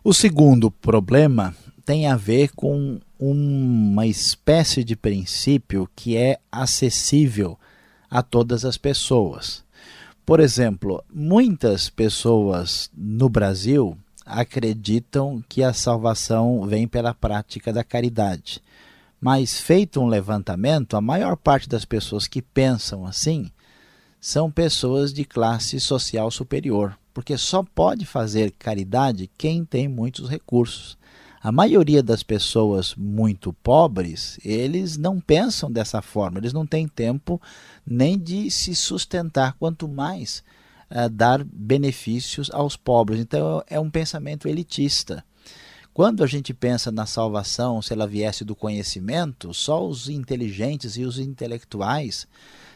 O 0.02 0.13
segundo 0.13 0.71
problema 0.71 1.54
tem 1.86 2.08
a 2.08 2.15
ver 2.15 2.52
com 2.56 3.02
uma 3.19 4.08
espécie 4.08 4.82
de 4.82 4.95
princípio 4.95 5.89
que 5.93 6.15
é 6.15 6.39
acessível 6.50 7.60
a 8.10 8.24
todas 8.24 8.63
as 8.63 8.78
pessoas. 8.78 9.62
Por 10.26 10.39
exemplo, 10.39 11.04
muitas 11.13 11.89
pessoas 11.89 12.89
no 12.95 13.28
Brasil 13.28 13.98
acreditam 14.26 15.44
que 15.48 15.62
a 15.62 15.72
salvação 15.72 16.66
vem 16.66 16.88
pela 16.88 17.14
prática 17.14 17.72
da 17.72 17.84
caridade. 17.84 18.62
Mas, 19.22 19.60
feito 19.60 20.02
um 20.02 20.08
levantamento, 20.08 20.98
a 20.98 21.02
maior 21.02 21.36
parte 21.36 21.70
das 21.70 21.86
pessoas 21.86 22.28
que 22.28 22.42
pensam 22.42 23.06
assim 23.06 23.52
são 24.20 24.50
pessoas 24.50 25.14
de 25.14 25.24
classe 25.24 25.80
social 25.80 26.32
superior, 26.32 26.98
porque 27.14 27.38
só 27.38 27.64
pode 27.64 28.06
fazer 28.06 28.52
caridade 28.58 29.30
quem 29.38 29.64
tem 29.64 29.88
muitos 29.88 30.28
recursos. 30.28 30.98
A 31.42 31.52
maioria 31.52 32.02
das 32.02 32.24
pessoas 32.24 32.96
muito 32.96 33.54
pobres, 33.54 34.40
eles 34.44 34.98
não 34.98 35.20
pensam 35.20 35.72
dessa 35.72 36.02
forma, 36.02 36.40
eles 36.40 36.54
não 36.54 36.66
têm 36.66 36.88
tempo 36.88 37.40
nem 37.86 38.18
de 38.18 38.50
se 38.50 38.74
sustentar, 38.74 39.54
quanto 39.60 39.88
mais 39.88 40.44
uh, 40.89 41.10
dar 41.10 41.43
benefícios 41.43 42.50
aos 42.52 42.76
pobres. 42.76 43.19
Então 43.19 43.63
é 43.67 43.80
um 43.80 43.89
pensamento 43.89 44.48
elitista. 44.48 45.24
Quando 45.93 46.24
a 46.24 46.28
gente 46.28 46.54
pensa 46.54 46.91
na 46.91 47.06
salvação, 47.06 47.82
se 47.82 47.93
ela 47.93 48.06
viesse 48.06 48.43
do 48.43 48.54
conhecimento, 48.54 49.54
só 49.54 49.88
os 49.88 50.10
inteligentes 50.10 50.98
e 50.98 51.06
os 51.06 51.19
intelectuais 51.19 52.28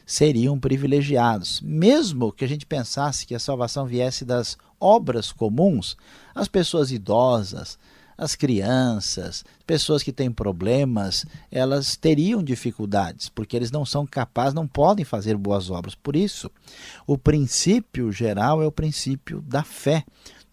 seriam 0.06 0.58
privilegiados. 0.58 1.60
Mesmo 1.62 2.32
que 2.32 2.46
a 2.46 2.48
gente 2.48 2.66
pensasse 2.66 3.28
que 3.28 3.36
a 3.36 3.40
salvação 3.40 3.86
viesse 3.86 4.24
das 4.24 4.58
obras 4.80 5.32
comuns, 5.32 5.98
as 6.34 6.48
pessoas 6.48 6.92
idosas, 6.92 7.78
as 8.20 8.36
crianças, 8.36 9.46
pessoas 9.66 10.04
que 10.04 10.12
têm 10.12 10.30
problemas, 10.30 11.26
elas 11.50 11.96
teriam 11.96 12.44
dificuldades, 12.44 13.30
porque 13.30 13.56
eles 13.56 13.72
não 13.72 13.86
são 13.86 14.06
capazes, 14.06 14.54
não 14.54 14.68
podem 14.68 15.06
fazer 15.06 15.38
boas 15.38 15.70
obras. 15.70 15.96
Por 15.96 16.18
isso, 16.18 16.52
o 17.08 17.18
princípio 17.18 18.12
geral 18.12 18.62
é 18.62 18.68
o 18.68 18.72
princípio 18.72 19.42
da 19.42 19.64
fé. 19.64 20.04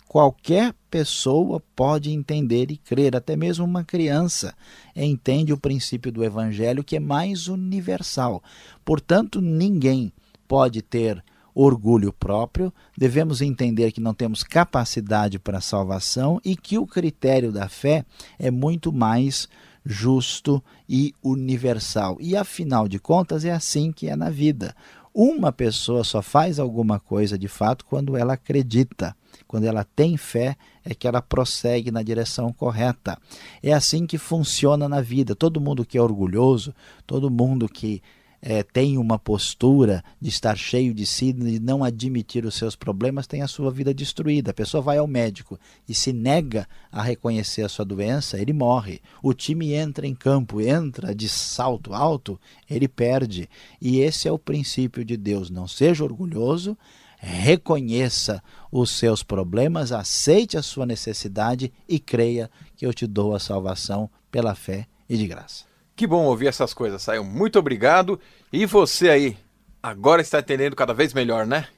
Qualquer 0.06 0.72
pessoa 0.88 1.60
pode 1.74 2.12
entender 2.12 2.70
e 2.70 2.76
crer, 2.76 3.16
até 3.16 3.34
mesmo 3.34 3.64
uma 3.64 3.82
criança 3.82 4.54
entende 4.94 5.52
o 5.52 5.58
princípio 5.58 6.12
do 6.12 6.24
evangelho 6.24 6.84
que 6.84 6.94
é 6.94 7.00
mais 7.00 7.48
universal. 7.48 8.40
Portanto, 8.84 9.40
ninguém 9.40 10.12
pode 10.46 10.82
ter 10.82 11.22
orgulho 11.58 12.12
próprio, 12.12 12.70
devemos 12.98 13.40
entender 13.40 13.90
que 13.90 14.00
não 14.00 14.12
temos 14.12 14.42
capacidade 14.42 15.38
para 15.38 15.56
a 15.56 15.62
salvação 15.62 16.38
e 16.44 16.54
que 16.54 16.76
o 16.76 16.86
critério 16.86 17.50
da 17.50 17.66
fé 17.66 18.04
é 18.38 18.50
muito 18.50 18.92
mais 18.92 19.48
justo 19.82 20.62
e 20.86 21.14
universal. 21.22 22.18
E 22.20 22.36
afinal 22.36 22.86
de 22.86 22.98
contas, 22.98 23.42
é 23.42 23.52
assim 23.52 23.90
que 23.90 24.06
é 24.06 24.14
na 24.14 24.28
vida. 24.28 24.76
Uma 25.14 25.50
pessoa 25.50 26.04
só 26.04 26.20
faz 26.20 26.58
alguma 26.58 27.00
coisa 27.00 27.38
de 27.38 27.48
fato 27.48 27.86
quando 27.86 28.18
ela 28.18 28.34
acredita. 28.34 29.16
Quando 29.48 29.64
ela 29.64 29.82
tem 29.82 30.18
fé, 30.18 30.56
é 30.84 30.94
que 30.94 31.08
ela 31.08 31.22
prossegue 31.22 31.90
na 31.90 32.02
direção 32.02 32.52
correta. 32.52 33.16
É 33.62 33.72
assim 33.72 34.06
que 34.06 34.18
funciona 34.18 34.86
na 34.90 35.00
vida. 35.00 35.34
Todo 35.34 35.60
mundo 35.60 35.86
que 35.86 35.96
é 35.96 36.02
orgulhoso, 36.02 36.74
todo 37.06 37.30
mundo 37.30 37.66
que 37.66 38.02
é, 38.40 38.62
tem 38.62 38.98
uma 38.98 39.18
postura 39.18 40.04
de 40.20 40.28
estar 40.28 40.56
cheio 40.56 40.94
de 40.94 41.04
si, 41.06 41.32
de 41.32 41.58
não 41.58 41.82
admitir 41.82 42.44
os 42.44 42.54
seus 42.54 42.76
problemas, 42.76 43.26
tem 43.26 43.42
a 43.42 43.48
sua 43.48 43.70
vida 43.70 43.92
destruída. 43.92 44.50
A 44.50 44.54
pessoa 44.54 44.82
vai 44.82 44.98
ao 44.98 45.06
médico 45.06 45.58
e 45.88 45.94
se 45.94 46.12
nega 46.12 46.68
a 46.90 47.02
reconhecer 47.02 47.62
a 47.62 47.68
sua 47.68 47.84
doença, 47.84 48.38
ele 48.38 48.52
morre. 48.52 49.00
O 49.22 49.32
time 49.32 49.72
entra 49.72 50.06
em 50.06 50.14
campo, 50.14 50.60
entra 50.60 51.14
de 51.14 51.28
salto 51.28 51.92
alto, 51.92 52.38
ele 52.68 52.88
perde. 52.88 53.48
E 53.80 54.00
esse 54.00 54.28
é 54.28 54.32
o 54.32 54.38
princípio 54.38 55.04
de 55.04 55.16
Deus. 55.16 55.50
Não 55.50 55.66
seja 55.66 56.04
orgulhoso, 56.04 56.76
reconheça 57.18 58.42
os 58.70 58.90
seus 58.90 59.22
problemas, 59.22 59.92
aceite 59.92 60.56
a 60.56 60.62
sua 60.62 60.86
necessidade 60.86 61.72
e 61.88 61.98
creia 61.98 62.50
que 62.76 62.86
eu 62.86 62.92
te 62.92 63.06
dou 63.06 63.34
a 63.34 63.40
salvação 63.40 64.08
pela 64.30 64.54
fé 64.54 64.86
e 65.08 65.16
de 65.16 65.26
graça. 65.26 65.75
Que 65.96 66.06
bom 66.06 66.26
ouvir 66.26 66.48
essas 66.48 66.74
coisas, 66.74 67.00
Saiu. 67.00 67.24
Muito 67.24 67.58
obrigado. 67.58 68.20
E 68.52 68.66
você 68.66 69.08
aí, 69.08 69.36
agora 69.82 70.20
está 70.20 70.40
entendendo 70.40 70.76
cada 70.76 70.92
vez 70.92 71.14
melhor, 71.14 71.46
né? 71.46 71.68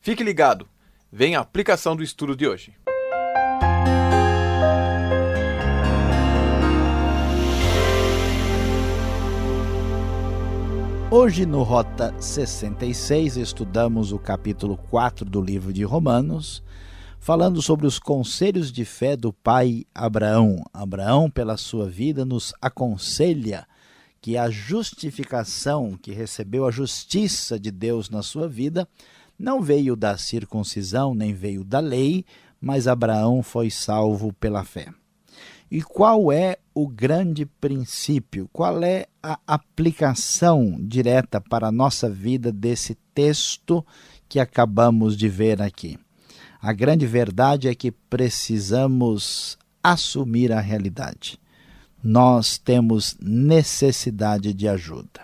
Fique 0.00 0.24
ligado. 0.24 0.66
Vem 1.12 1.36
a 1.36 1.40
aplicação 1.40 1.94
do 1.94 2.02
estudo 2.02 2.34
de 2.34 2.48
hoje. 2.48 2.72
Hoje 11.10 11.44
no 11.44 11.62
Rota 11.62 12.14
66 12.18 13.36
estudamos 13.36 14.10
o 14.10 14.18
capítulo 14.18 14.78
4 14.90 15.28
do 15.28 15.42
livro 15.42 15.70
de 15.70 15.84
Romanos, 15.84 16.62
falando 17.26 17.60
sobre 17.60 17.88
os 17.88 17.98
conselhos 17.98 18.70
de 18.70 18.84
fé 18.84 19.16
do 19.16 19.32
pai 19.32 19.84
Abraão. 19.92 20.62
Abraão, 20.72 21.28
pela 21.28 21.56
sua 21.56 21.88
vida, 21.88 22.24
nos 22.24 22.54
aconselha 22.62 23.66
que 24.20 24.36
a 24.36 24.48
justificação 24.48 25.98
que 26.00 26.12
recebeu 26.12 26.64
a 26.64 26.70
justiça 26.70 27.58
de 27.58 27.72
Deus 27.72 28.08
na 28.08 28.22
sua 28.22 28.46
vida 28.48 28.88
não 29.36 29.60
veio 29.60 29.96
da 29.96 30.16
circuncisão, 30.16 31.16
nem 31.16 31.34
veio 31.34 31.64
da 31.64 31.80
lei, 31.80 32.24
mas 32.60 32.86
Abraão 32.86 33.42
foi 33.42 33.70
salvo 33.70 34.32
pela 34.32 34.62
fé. 34.62 34.86
E 35.68 35.82
qual 35.82 36.30
é 36.30 36.58
o 36.72 36.86
grande 36.86 37.44
princípio? 37.44 38.48
Qual 38.52 38.84
é 38.84 39.06
a 39.20 39.36
aplicação 39.44 40.76
direta 40.78 41.40
para 41.40 41.66
a 41.66 41.72
nossa 41.72 42.08
vida 42.08 42.52
desse 42.52 42.96
texto 43.12 43.84
que 44.28 44.38
acabamos 44.38 45.16
de 45.16 45.28
ver 45.28 45.60
aqui? 45.60 45.98
A 46.66 46.72
grande 46.72 47.06
verdade 47.06 47.68
é 47.68 47.76
que 47.76 47.92
precisamos 47.92 49.56
assumir 49.80 50.50
a 50.50 50.58
realidade. 50.58 51.38
Nós 52.02 52.58
temos 52.58 53.16
necessidade 53.20 54.52
de 54.52 54.66
ajuda. 54.66 55.20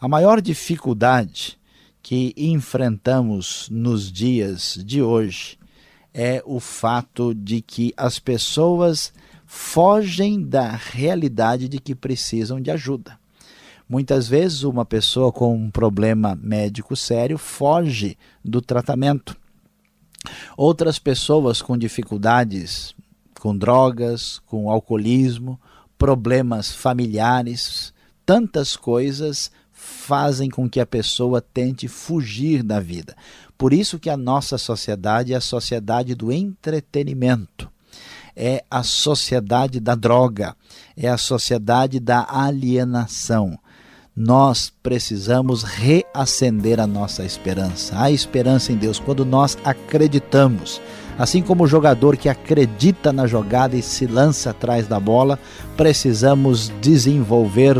A 0.00 0.08
maior 0.08 0.40
dificuldade 0.40 1.56
que 2.02 2.34
enfrentamos 2.36 3.68
nos 3.70 4.10
dias 4.10 4.76
de 4.84 5.00
hoje 5.00 5.56
é 6.12 6.42
o 6.44 6.58
fato 6.58 7.32
de 7.32 7.62
que 7.62 7.94
as 7.96 8.18
pessoas 8.18 9.12
fogem 9.46 10.42
da 10.42 10.72
realidade 10.72 11.68
de 11.68 11.78
que 11.78 11.94
precisam 11.94 12.60
de 12.60 12.72
ajuda. 12.72 13.16
Muitas 13.88 14.26
vezes, 14.26 14.64
uma 14.64 14.84
pessoa 14.84 15.30
com 15.30 15.54
um 15.54 15.70
problema 15.70 16.34
médico 16.34 16.96
sério 16.96 17.38
foge 17.38 18.18
do 18.44 18.60
tratamento. 18.60 19.43
Outras 20.56 20.98
pessoas 20.98 21.60
com 21.60 21.76
dificuldades 21.76 22.94
com 23.44 23.54
drogas, 23.54 24.40
com 24.46 24.70
alcoolismo, 24.70 25.60
problemas 25.98 26.72
familiares, 26.72 27.92
tantas 28.24 28.74
coisas 28.74 29.50
fazem 29.70 30.48
com 30.48 30.66
que 30.66 30.80
a 30.80 30.86
pessoa 30.86 31.42
tente 31.42 31.86
fugir 31.86 32.62
da 32.62 32.80
vida. 32.80 33.14
Por 33.58 33.74
isso 33.74 33.98
que 33.98 34.08
a 34.08 34.16
nossa 34.16 34.56
sociedade 34.56 35.34
é 35.34 35.36
a 35.36 35.42
sociedade 35.42 36.14
do 36.14 36.32
entretenimento. 36.32 37.70
É 38.34 38.64
a 38.70 38.82
sociedade 38.82 39.78
da 39.78 39.94
droga, 39.94 40.56
é 40.96 41.06
a 41.06 41.18
sociedade 41.18 42.00
da 42.00 42.26
alienação 42.26 43.58
nós 44.16 44.72
precisamos 44.80 45.64
reacender 45.64 46.78
a 46.78 46.86
nossa 46.86 47.24
esperança, 47.24 48.00
a 48.00 48.10
esperança 48.12 48.72
em 48.72 48.76
Deus, 48.76 49.00
quando 49.00 49.24
nós 49.24 49.58
acreditamos. 49.64 50.80
Assim 51.18 51.42
como 51.42 51.64
o 51.64 51.68
jogador 51.68 52.16
que 52.16 52.28
acredita 52.28 53.12
na 53.12 53.26
jogada 53.26 53.76
e 53.76 53.82
se 53.82 54.06
lança 54.06 54.50
atrás 54.50 54.86
da 54.86 55.00
bola, 55.00 55.38
precisamos 55.76 56.72
desenvolver 56.80 57.76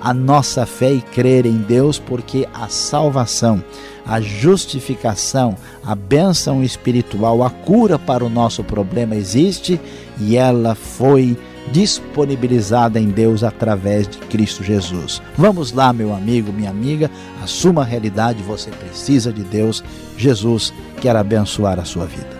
a 0.00 0.12
nossa 0.12 0.64
fé 0.66 0.92
e 0.92 1.00
crer 1.00 1.46
em 1.46 1.56
Deus, 1.56 1.98
porque 1.98 2.46
a 2.52 2.68
salvação, 2.68 3.64
a 4.06 4.20
justificação, 4.20 5.56
a 5.84 5.94
bênção 5.94 6.62
espiritual, 6.62 7.42
a 7.42 7.50
cura 7.50 7.98
para 7.98 8.24
o 8.24 8.28
nosso 8.30 8.62
problema 8.62 9.16
existe 9.16 9.80
e 10.20 10.36
ela 10.36 10.74
foi 10.74 11.36
disponibilizada 11.72 12.98
em 12.98 13.08
Deus 13.08 13.42
através 13.42 14.08
de 14.08 14.18
Cristo 14.18 14.62
Jesus. 14.62 15.20
Vamos 15.36 15.72
lá, 15.72 15.92
meu 15.92 16.14
amigo, 16.14 16.52
minha 16.52 16.70
amiga, 16.70 17.10
assuma 17.42 17.82
a 17.82 17.84
realidade, 17.84 18.42
você 18.42 18.70
precisa 18.70 19.32
de 19.32 19.42
Deus. 19.42 19.82
Jesus 20.16 20.72
quer 21.00 21.16
abençoar 21.16 21.78
a 21.78 21.84
sua 21.84 22.06
vida. 22.06 22.38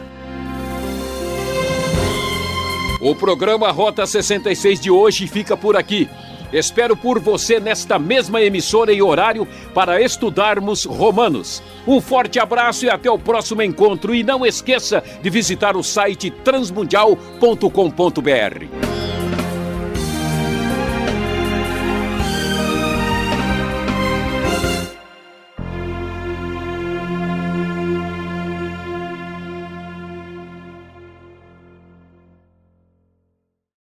O 3.00 3.14
programa 3.14 3.70
Rota 3.70 4.06
66 4.06 4.80
de 4.80 4.90
hoje 4.90 5.28
fica 5.28 5.56
por 5.56 5.76
aqui. 5.76 6.08
Espero 6.52 6.96
por 6.96 7.20
você 7.20 7.60
nesta 7.60 7.96
mesma 7.98 8.42
emissora 8.42 8.92
e 8.92 9.00
horário 9.02 9.46
para 9.74 10.00
estudarmos 10.00 10.84
Romanos. 10.84 11.62
Um 11.86 12.00
forte 12.00 12.38
abraço 12.38 12.86
e 12.86 12.90
até 12.90 13.10
o 13.10 13.18
próximo 13.18 13.60
encontro. 13.62 14.14
E 14.14 14.22
não 14.22 14.46
esqueça 14.46 15.02
de 15.22 15.30
visitar 15.30 15.76
o 15.76 15.82
site 15.82 16.30
transmundial.com.br. 16.30 19.07